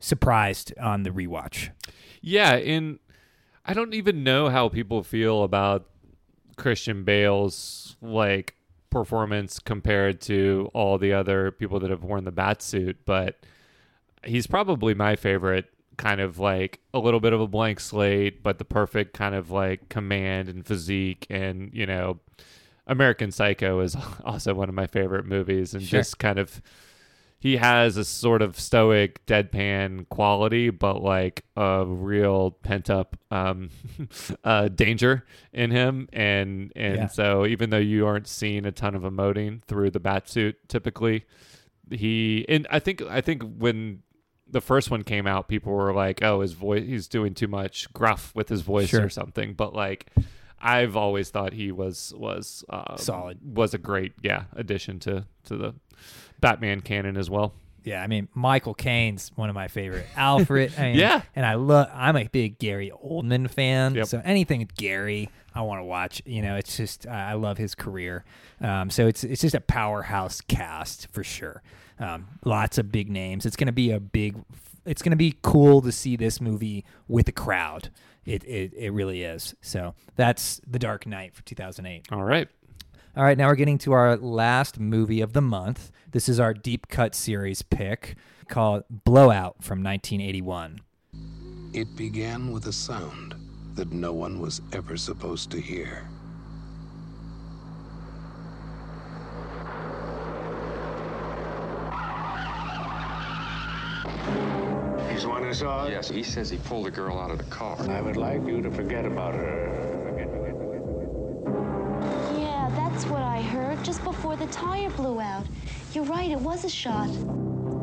[0.00, 1.70] surprised on the rewatch.
[2.20, 3.00] Yeah, and
[3.64, 5.88] I don't even know how people feel about
[6.58, 8.54] Christian Bale's like
[8.90, 13.38] performance compared to all the other people that have worn the bat suit, but
[14.24, 18.58] he's probably my favorite kind of like a little bit of a blank slate, but
[18.58, 22.18] the perfect kind of like command and physique and, you know,
[22.86, 26.00] American Psycho is also one of my favorite movies and sure.
[26.00, 26.60] just kind of
[27.40, 33.70] he has a sort of stoic deadpan quality but like a real pent up um,
[34.44, 37.06] uh, danger in him and and yeah.
[37.06, 41.24] so even though you aren't seeing a ton of emoting through the bat suit typically
[41.90, 44.02] he and i think i think when
[44.50, 47.90] the first one came out people were like oh his voice he's doing too much
[47.92, 49.04] gruff with his voice sure.
[49.04, 50.10] or something but like
[50.60, 53.38] I've always thought he was was uh, solid.
[53.56, 55.74] Was a great yeah addition to to the
[56.40, 57.54] Batman canon as well.
[57.84, 60.06] Yeah, I mean Michael Caine's one of my favorite.
[60.16, 61.88] Alfred, I mean, yeah, and I love.
[61.92, 64.06] I'm a big Gary Oldman fan, yep.
[64.06, 66.20] so anything with Gary, I want to watch.
[66.26, 68.24] You know, it's just I love his career.
[68.60, 71.62] Um, so it's it's just a powerhouse cast for sure.
[71.98, 73.46] Um, lots of big names.
[73.46, 74.36] It's gonna be a big.
[74.84, 77.90] It's gonna be cool to see this movie with a crowd.
[78.28, 79.54] It, it it really is.
[79.62, 82.12] So that's The Dark Knight for 2008.
[82.12, 82.46] All right.
[83.16, 85.90] All right, now we're getting to our last movie of the month.
[86.12, 88.16] This is our deep cut series pick
[88.48, 90.78] called Blowout from 1981.
[91.72, 93.34] It began with a sound
[93.74, 96.08] that no one was ever supposed to hear.
[105.18, 107.76] He's one of us Yes, he says he pulled a girl out of the car.
[107.90, 110.14] I would like you to forget about her.
[112.38, 115.44] Yeah, that's what I heard just before the tire blew out.
[115.92, 117.10] You're right, it was a shot.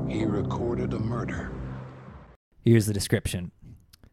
[0.08, 1.52] He recorded a murder.
[2.62, 3.52] Here's the description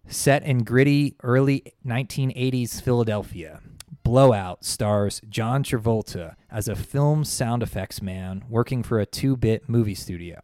[0.08, 3.60] Set in gritty early 1980s Philadelphia,
[4.02, 9.68] Blowout stars John Travolta as a film sound effects man working for a two bit
[9.68, 10.40] movie studio.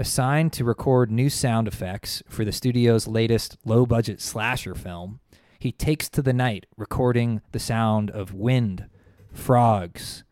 [0.00, 5.18] Assigned to record new sound effects for the studio's latest low budget slasher film,
[5.58, 8.86] he takes to the night recording the sound of wind,
[9.32, 10.22] frogs,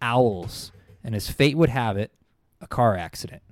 [0.00, 0.70] owls,
[1.02, 2.12] and as fate would have it,
[2.60, 3.42] a car accident.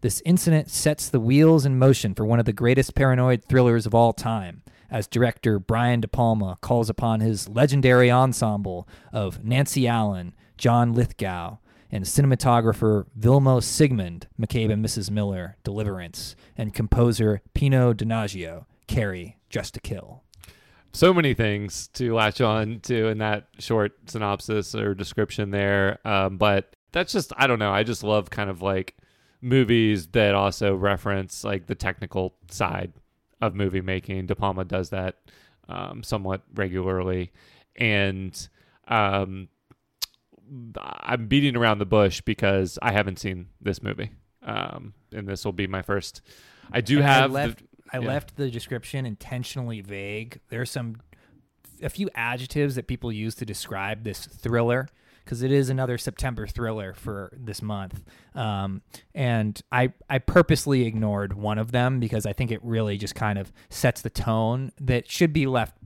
[0.00, 3.94] This incident sets the wheels in motion for one of the greatest paranoid thrillers of
[3.94, 10.34] all time, as director Brian De Palma calls upon his legendary ensemble of Nancy Allen,
[10.56, 11.58] John Lithgow,
[11.92, 15.10] and cinematographer Vilmos Zsigmond, McCabe and Mrs.
[15.10, 20.24] Miller, Deliverance, and composer Pino Donaggio, Carrie, Just to Kill.
[20.94, 25.98] So many things to latch on to in that short synopsis or description there.
[26.06, 27.72] Um, but that's just, I don't know.
[27.72, 28.96] I just love kind of like
[29.40, 32.92] movies that also reference like the technical side
[33.40, 34.26] of movie making.
[34.26, 35.16] De Palma does that
[35.68, 37.32] um, somewhat regularly.
[37.76, 38.48] And
[38.88, 39.48] um,
[40.74, 44.10] I'm beating around the bush because I haven't seen this movie.
[44.42, 46.20] Um, and this will be my first.
[46.70, 47.30] I do And have.
[47.30, 48.08] I left, the, I yeah.
[48.08, 50.40] left the description intentionally vague.
[50.48, 50.96] There's some
[51.82, 54.88] a few adjectives that people use to describe this thriller
[55.24, 58.02] because it is another September thriller for this month.
[58.34, 58.82] Um,
[59.14, 63.38] and I I purposely ignored one of them because I think it really just kind
[63.38, 65.76] of sets the tone that should be left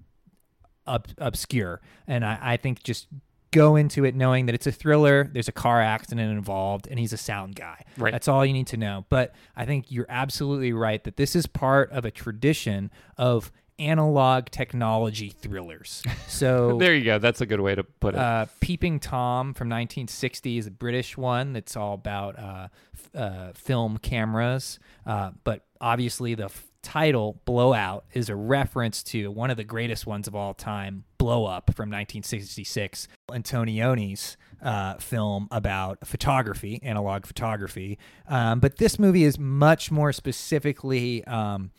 [0.86, 1.80] ob- obscure.
[2.06, 3.08] And I, I think just
[3.50, 7.12] go into it knowing that it's a thriller, there's a car accident involved, and he's
[7.12, 7.84] a sound guy.
[7.96, 8.12] Right.
[8.12, 9.04] That's all you need to know.
[9.08, 14.46] But I think you're absolutely right that this is part of a tradition of analog
[14.50, 16.02] technology thrillers.
[16.28, 17.18] So there you go.
[17.18, 18.20] That's a good way to put it.
[18.20, 23.52] uh, Peeping Tom from 1960 is a British one that's all about uh, f- uh,
[23.54, 24.78] film cameras.
[25.06, 30.06] Uh, but obviously, the f- title Blowout is a reference to one of the greatest
[30.06, 37.98] ones of all time, Blow Up from 1966, Antonioni's uh, film about photography, analog photography.
[38.28, 41.24] Um, but this movie is much more specifically.
[41.24, 41.70] Um,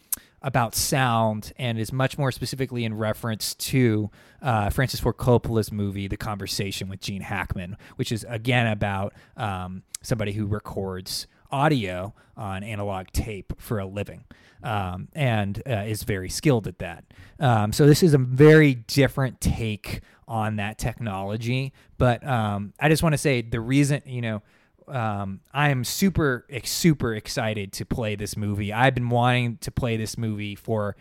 [0.43, 4.09] about sound and is much more specifically in reference to
[4.41, 9.83] uh, Francis Ford Coppola's movie, The Conversation with Gene Hackman, which is again about um,
[10.03, 14.25] somebody who records audio on analog tape for a living
[14.63, 17.03] um, and uh, is very skilled at that.
[17.39, 21.73] Um, so this is a very different take on that technology.
[21.97, 24.43] But um, I just want to say the reason, you know,
[24.87, 28.71] um, I am super super excited to play this movie.
[28.71, 30.95] I've been wanting to play this movie for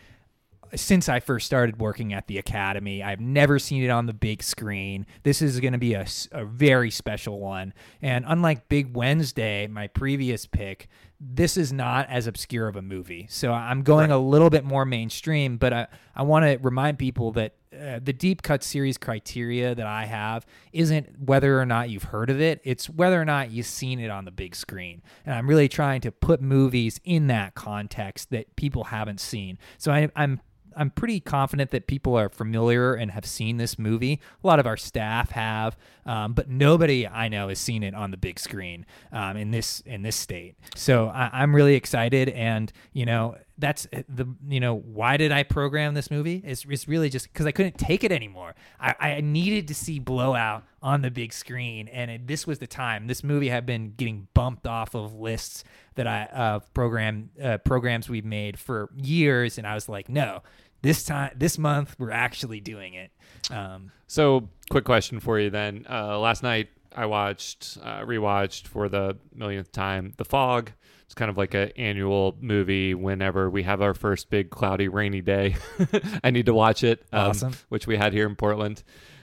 [0.76, 3.02] since I first started working at the academy.
[3.02, 5.06] I've never seen it on the big screen.
[5.22, 6.06] This is going to be a
[6.44, 7.72] very special one.
[8.00, 13.26] And unlike Big Wednesday, my previous pick, this is not as obscure of a movie.
[13.30, 17.32] So I'm going a little bit more mainstream, but I, I want to remind people
[17.32, 22.04] that uh, the deep cut series criteria that I have isn't whether or not you've
[22.04, 25.02] heard of it, it's whether or not you've seen it on the big screen.
[25.24, 29.58] And I'm really trying to put movies in that context that people haven't seen.
[29.78, 30.40] So I, I'm
[30.76, 34.20] I'm pretty confident that people are familiar and have seen this movie.
[34.42, 38.10] A lot of our staff have, um, but nobody I know has seen it on
[38.10, 40.56] the big screen um, in this in this state.
[40.74, 45.42] So I, I'm really excited, and you know that's the you know why did I
[45.42, 46.42] program this movie?
[46.44, 48.54] It's, it's really just because I couldn't take it anymore.
[48.78, 52.66] I, I needed to see Blowout on the big screen, and it, this was the
[52.66, 53.06] time.
[53.06, 55.64] This movie had been getting bumped off of lists
[55.94, 60.42] that I uh, program uh, programs we've made for years, and I was like, no
[60.82, 63.10] this time this month we're actually doing it.
[63.50, 65.86] Um, so quick question for you then.
[65.88, 70.70] Uh, last night i watched uh, rewatched for the millionth time the fog.
[71.04, 75.20] It's kind of like an annual movie whenever we have our first big cloudy rainy
[75.20, 75.54] day.
[76.24, 77.52] I need to watch it um, Awesome.
[77.68, 78.82] which we had here in portland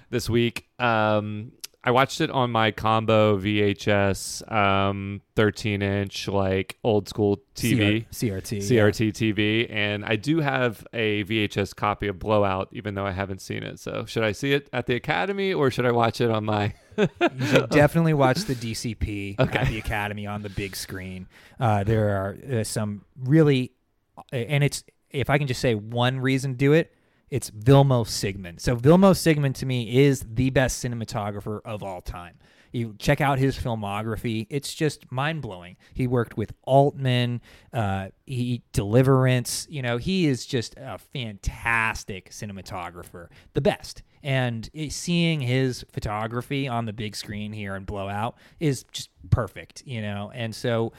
[0.09, 0.67] this week.
[0.79, 1.51] Um,
[1.85, 8.13] I watched it on my combo VHS, um, 13 inch, like old school TV, CR-
[8.37, 13.11] CRT, CRT TV, and I do have a VHS copy of Blowout, even though I
[13.11, 13.79] haven't seen it.
[13.79, 16.73] So, should I see it at the Academy or should I watch it on my?
[16.97, 17.07] you
[17.47, 19.59] should definitely watch the DCP Okay.
[19.59, 21.27] at the Academy on the big screen.
[21.59, 23.73] Uh, there are uh, some really,
[24.31, 26.93] and it's if I can just say one reason to do it,
[27.33, 28.59] it's Vilmos Zsigmond.
[28.61, 32.35] So Vilmos Zsigmond to me is the best cinematographer of all time.
[32.71, 35.77] You check out his filmography; it's just mind blowing.
[35.95, 37.41] He worked with Altman,
[37.73, 39.65] uh, he Deliverance.
[39.67, 44.03] You know, he is just a fantastic cinematographer, the best.
[44.21, 49.81] And seeing his photography on the big screen here in Blowout is just perfect.
[49.87, 50.93] You know, and so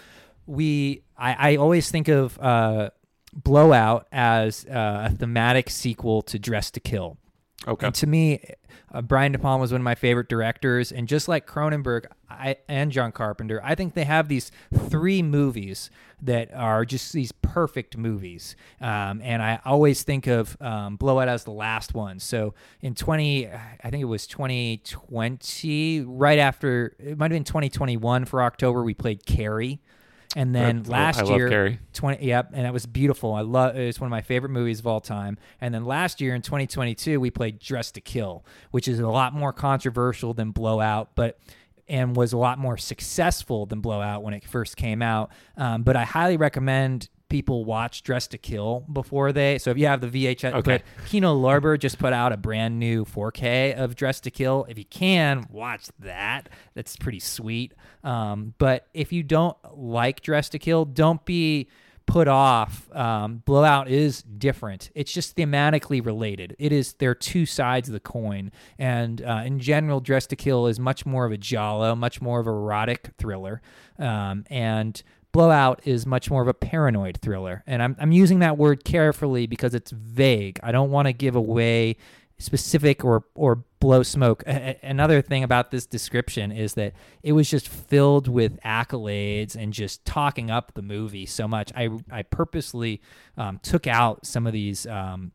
[0.46, 2.36] we, I, I always think of.
[2.40, 2.90] Uh,
[3.34, 7.18] Blowout as uh, a thematic sequel to Dress to Kill.
[7.66, 7.86] Okay.
[7.86, 8.44] And to me,
[8.92, 12.56] uh, Brian De Palma was one of my favorite directors, and just like Cronenberg I,
[12.68, 14.52] and John Carpenter, I think they have these
[14.88, 18.54] three movies that are just these perfect movies.
[18.80, 22.18] Um, and I always think of um, Blowout as the last one.
[22.18, 28.26] So in 20, I think it was 2020, right after, it might have been 2021
[28.26, 29.80] for October, we played Carrie.
[30.36, 30.88] And then Right.
[30.88, 31.78] last I year, Carrie.
[31.92, 34.86] 20 yep and that was beautiful i love it's one of my favorite movies of
[34.86, 38.98] all time and then last year in 2022 we played dress to kill which is
[38.98, 41.38] a lot more controversial than blowout but
[41.88, 45.30] and was a lot more successful than Blowout when it first came out.
[45.56, 49.58] Um, but I highly recommend people watch Dress to Kill before they.
[49.58, 50.60] So if you have the VHS, Okay.
[50.62, 54.64] but Kino Lorber just put out a brand new 4K of Dress to Kill.
[54.68, 57.74] If you can watch that, that's pretty sweet.
[58.04, 61.66] Um, but if you don't like Dress to Kill, don't be
[62.06, 62.88] put off.
[62.94, 64.92] Um, Blowout is different.
[64.94, 66.54] It's just thematically related.
[66.60, 70.36] It is there are two sides of the coin, and uh, in general, Dress to
[70.36, 73.60] Kill is much more of a giallo, much more of a erotic thriller,
[73.98, 75.02] um, and
[75.34, 77.64] Blowout is much more of a paranoid thriller.
[77.66, 80.60] And I'm I'm using that word carefully because it's vague.
[80.62, 81.96] I don't want to give away
[82.38, 84.44] specific or or blow smoke.
[84.46, 86.92] A- Another thing about this description is that
[87.24, 91.72] it was just filled with accolades and just talking up the movie so much.
[91.74, 93.02] I I purposely
[93.36, 95.32] um, took out some of these um,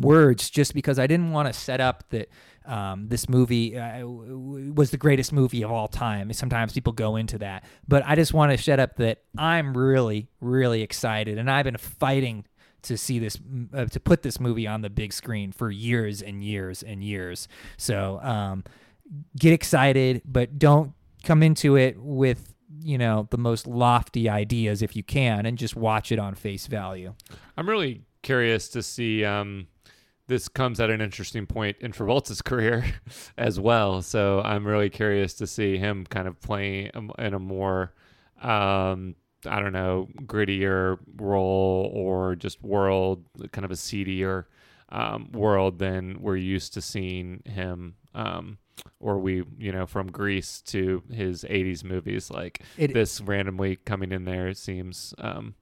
[0.00, 2.28] words just because I didn't want to set up that
[2.66, 6.32] um, this movie uh, was the greatest movie of all time.
[6.32, 10.28] Sometimes people go into that, but I just want to set up that I'm really,
[10.40, 12.44] really excited, and I've been fighting
[12.82, 13.38] to see this
[13.74, 17.48] uh, to put this movie on the big screen for years and years and years.
[17.76, 18.64] So um,
[19.38, 20.92] get excited, but don't
[21.24, 25.74] come into it with you know the most lofty ideas if you can, and just
[25.74, 27.14] watch it on face value.
[27.56, 29.24] I'm really curious to see.
[29.24, 29.68] Um,
[30.28, 32.84] this comes at an interesting point in Travolta's career
[33.36, 34.00] as well.
[34.02, 37.92] So I'm really curious to see him kind of playing in a more,
[38.40, 39.16] um,
[39.46, 44.46] I don't know, grittier role or just world, kind of a seedier
[44.90, 47.94] um, world than we're used to seeing him.
[48.14, 48.58] Um,
[49.00, 54.12] or we, you know, from Grease to his '80s movies, like It- this randomly coming
[54.12, 55.54] in there seems um,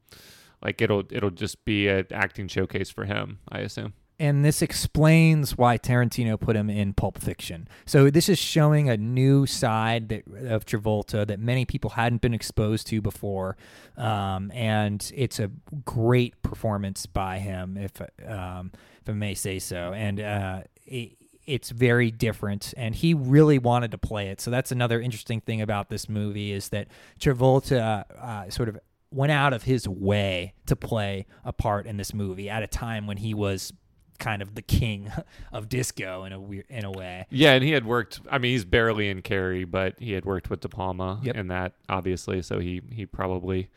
[0.62, 3.39] like it'll it'll just be an acting showcase for him.
[3.49, 3.95] I assume.
[4.19, 7.69] And this explains why Tarantino put him in Pulp Fiction.
[7.85, 12.35] So this is showing a new side that of Travolta that many people hadn't been
[12.35, 13.57] exposed to before,
[13.97, 15.51] um, and it's a
[15.85, 19.93] great performance by him, if um, if I may say so.
[19.93, 24.41] And uh, it, it's very different, and he really wanted to play it.
[24.41, 26.89] So that's another interesting thing about this movie is that
[27.21, 28.79] Travolta uh, sort of
[29.11, 33.07] went out of his way to play a part in this movie at a time
[33.07, 33.73] when he was
[34.17, 35.11] kind of the king
[35.53, 37.27] of disco in a weird in a way.
[37.31, 38.21] Yeah, and he had worked.
[38.31, 41.37] I mean, he's barely in Carrie, but he had worked with De Palma Yep.
[41.37, 42.43] in that, obviously.
[42.43, 43.69] So he he probably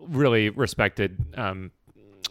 [0.00, 1.70] really respected um,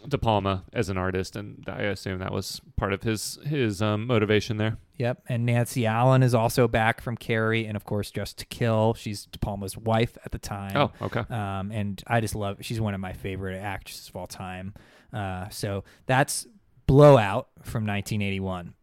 [0.06, 4.06] De Palma as an artist, and I assume that was part of his his um,
[4.06, 4.78] motivation there.
[4.96, 8.94] Yep, and Nancy Allen is also back from Carrie, and of course, Dressed to Kill.
[8.94, 10.76] She's De Palma's wife at the time.
[10.76, 11.20] Oh, okay.
[11.32, 12.58] Um, and I just love.
[12.62, 14.74] She's one of my favorite actresses of all time.
[15.12, 16.46] Uh, so that's
[16.88, 18.74] Blowout from 1981.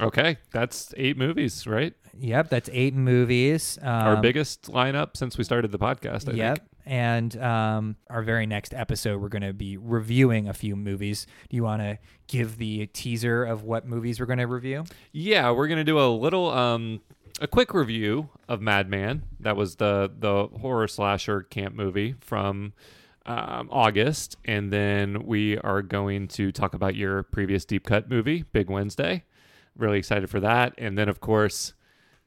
[0.00, 1.92] Okay, that's eight movies, right?
[2.16, 3.78] Yep, that's eight movies.
[3.82, 6.32] Um, Our biggest lineup since we started the podcast.
[6.32, 6.58] I yep.
[6.58, 6.68] think.
[6.86, 11.26] And um, our very next episode, we're going to be reviewing a few movies.
[11.50, 11.98] Do you want to
[12.28, 14.84] give the teaser of what movies we're going to review?
[15.12, 17.00] Yeah, we're gonna do a little um
[17.40, 19.24] a quick review of Madman.
[19.40, 22.72] That was the the horror slasher camp movie from
[23.28, 28.42] um, August, and then we are going to talk about your previous deep cut movie,
[28.52, 29.24] Big Wednesday.
[29.76, 31.74] Really excited for that, and then of course.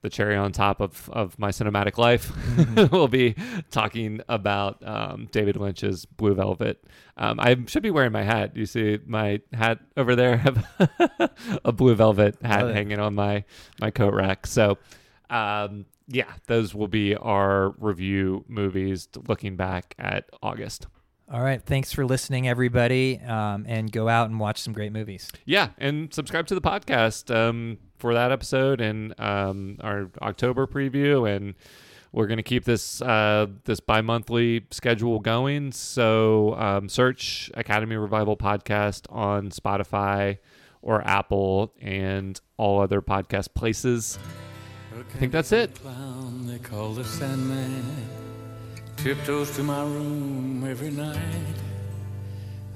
[0.03, 2.31] The cherry on top of, of my cinematic life,
[2.91, 3.35] we'll be
[3.69, 6.83] talking about um, David Lynch's Blue Velvet.
[7.17, 8.57] Um, I should be wearing my hat.
[8.57, 10.33] You see my hat over there?
[10.33, 10.37] I
[11.19, 11.31] have
[11.63, 12.75] a Blue Velvet hat Love it.
[12.77, 13.43] hanging on my
[13.79, 14.47] my coat rack.
[14.47, 14.79] So,
[15.29, 20.87] um, yeah, those will be our review movies looking back at August.
[21.31, 21.61] All right.
[21.63, 23.19] Thanks for listening, everybody.
[23.19, 25.31] Um, and go out and watch some great movies.
[25.45, 31.33] Yeah, and subscribe to the podcast um, for that episode and um, our October preview,
[31.33, 31.55] and
[32.11, 35.71] we're going to keep this uh, this bi monthly schedule going.
[35.71, 40.39] So um, search Academy Revival Podcast on Spotify
[40.81, 44.19] or Apple and all other podcast places.
[44.91, 45.75] I think that's it.
[45.75, 47.83] Clown they call the Sandman
[48.97, 51.55] tiptoes to my room every night.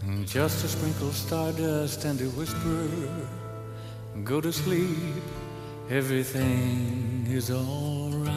[0.01, 2.87] And just to sprinkle stardust and to whisper,
[4.23, 5.23] go to sleep,
[5.89, 8.31] everything is alright.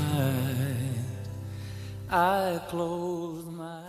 [2.10, 3.87] I close my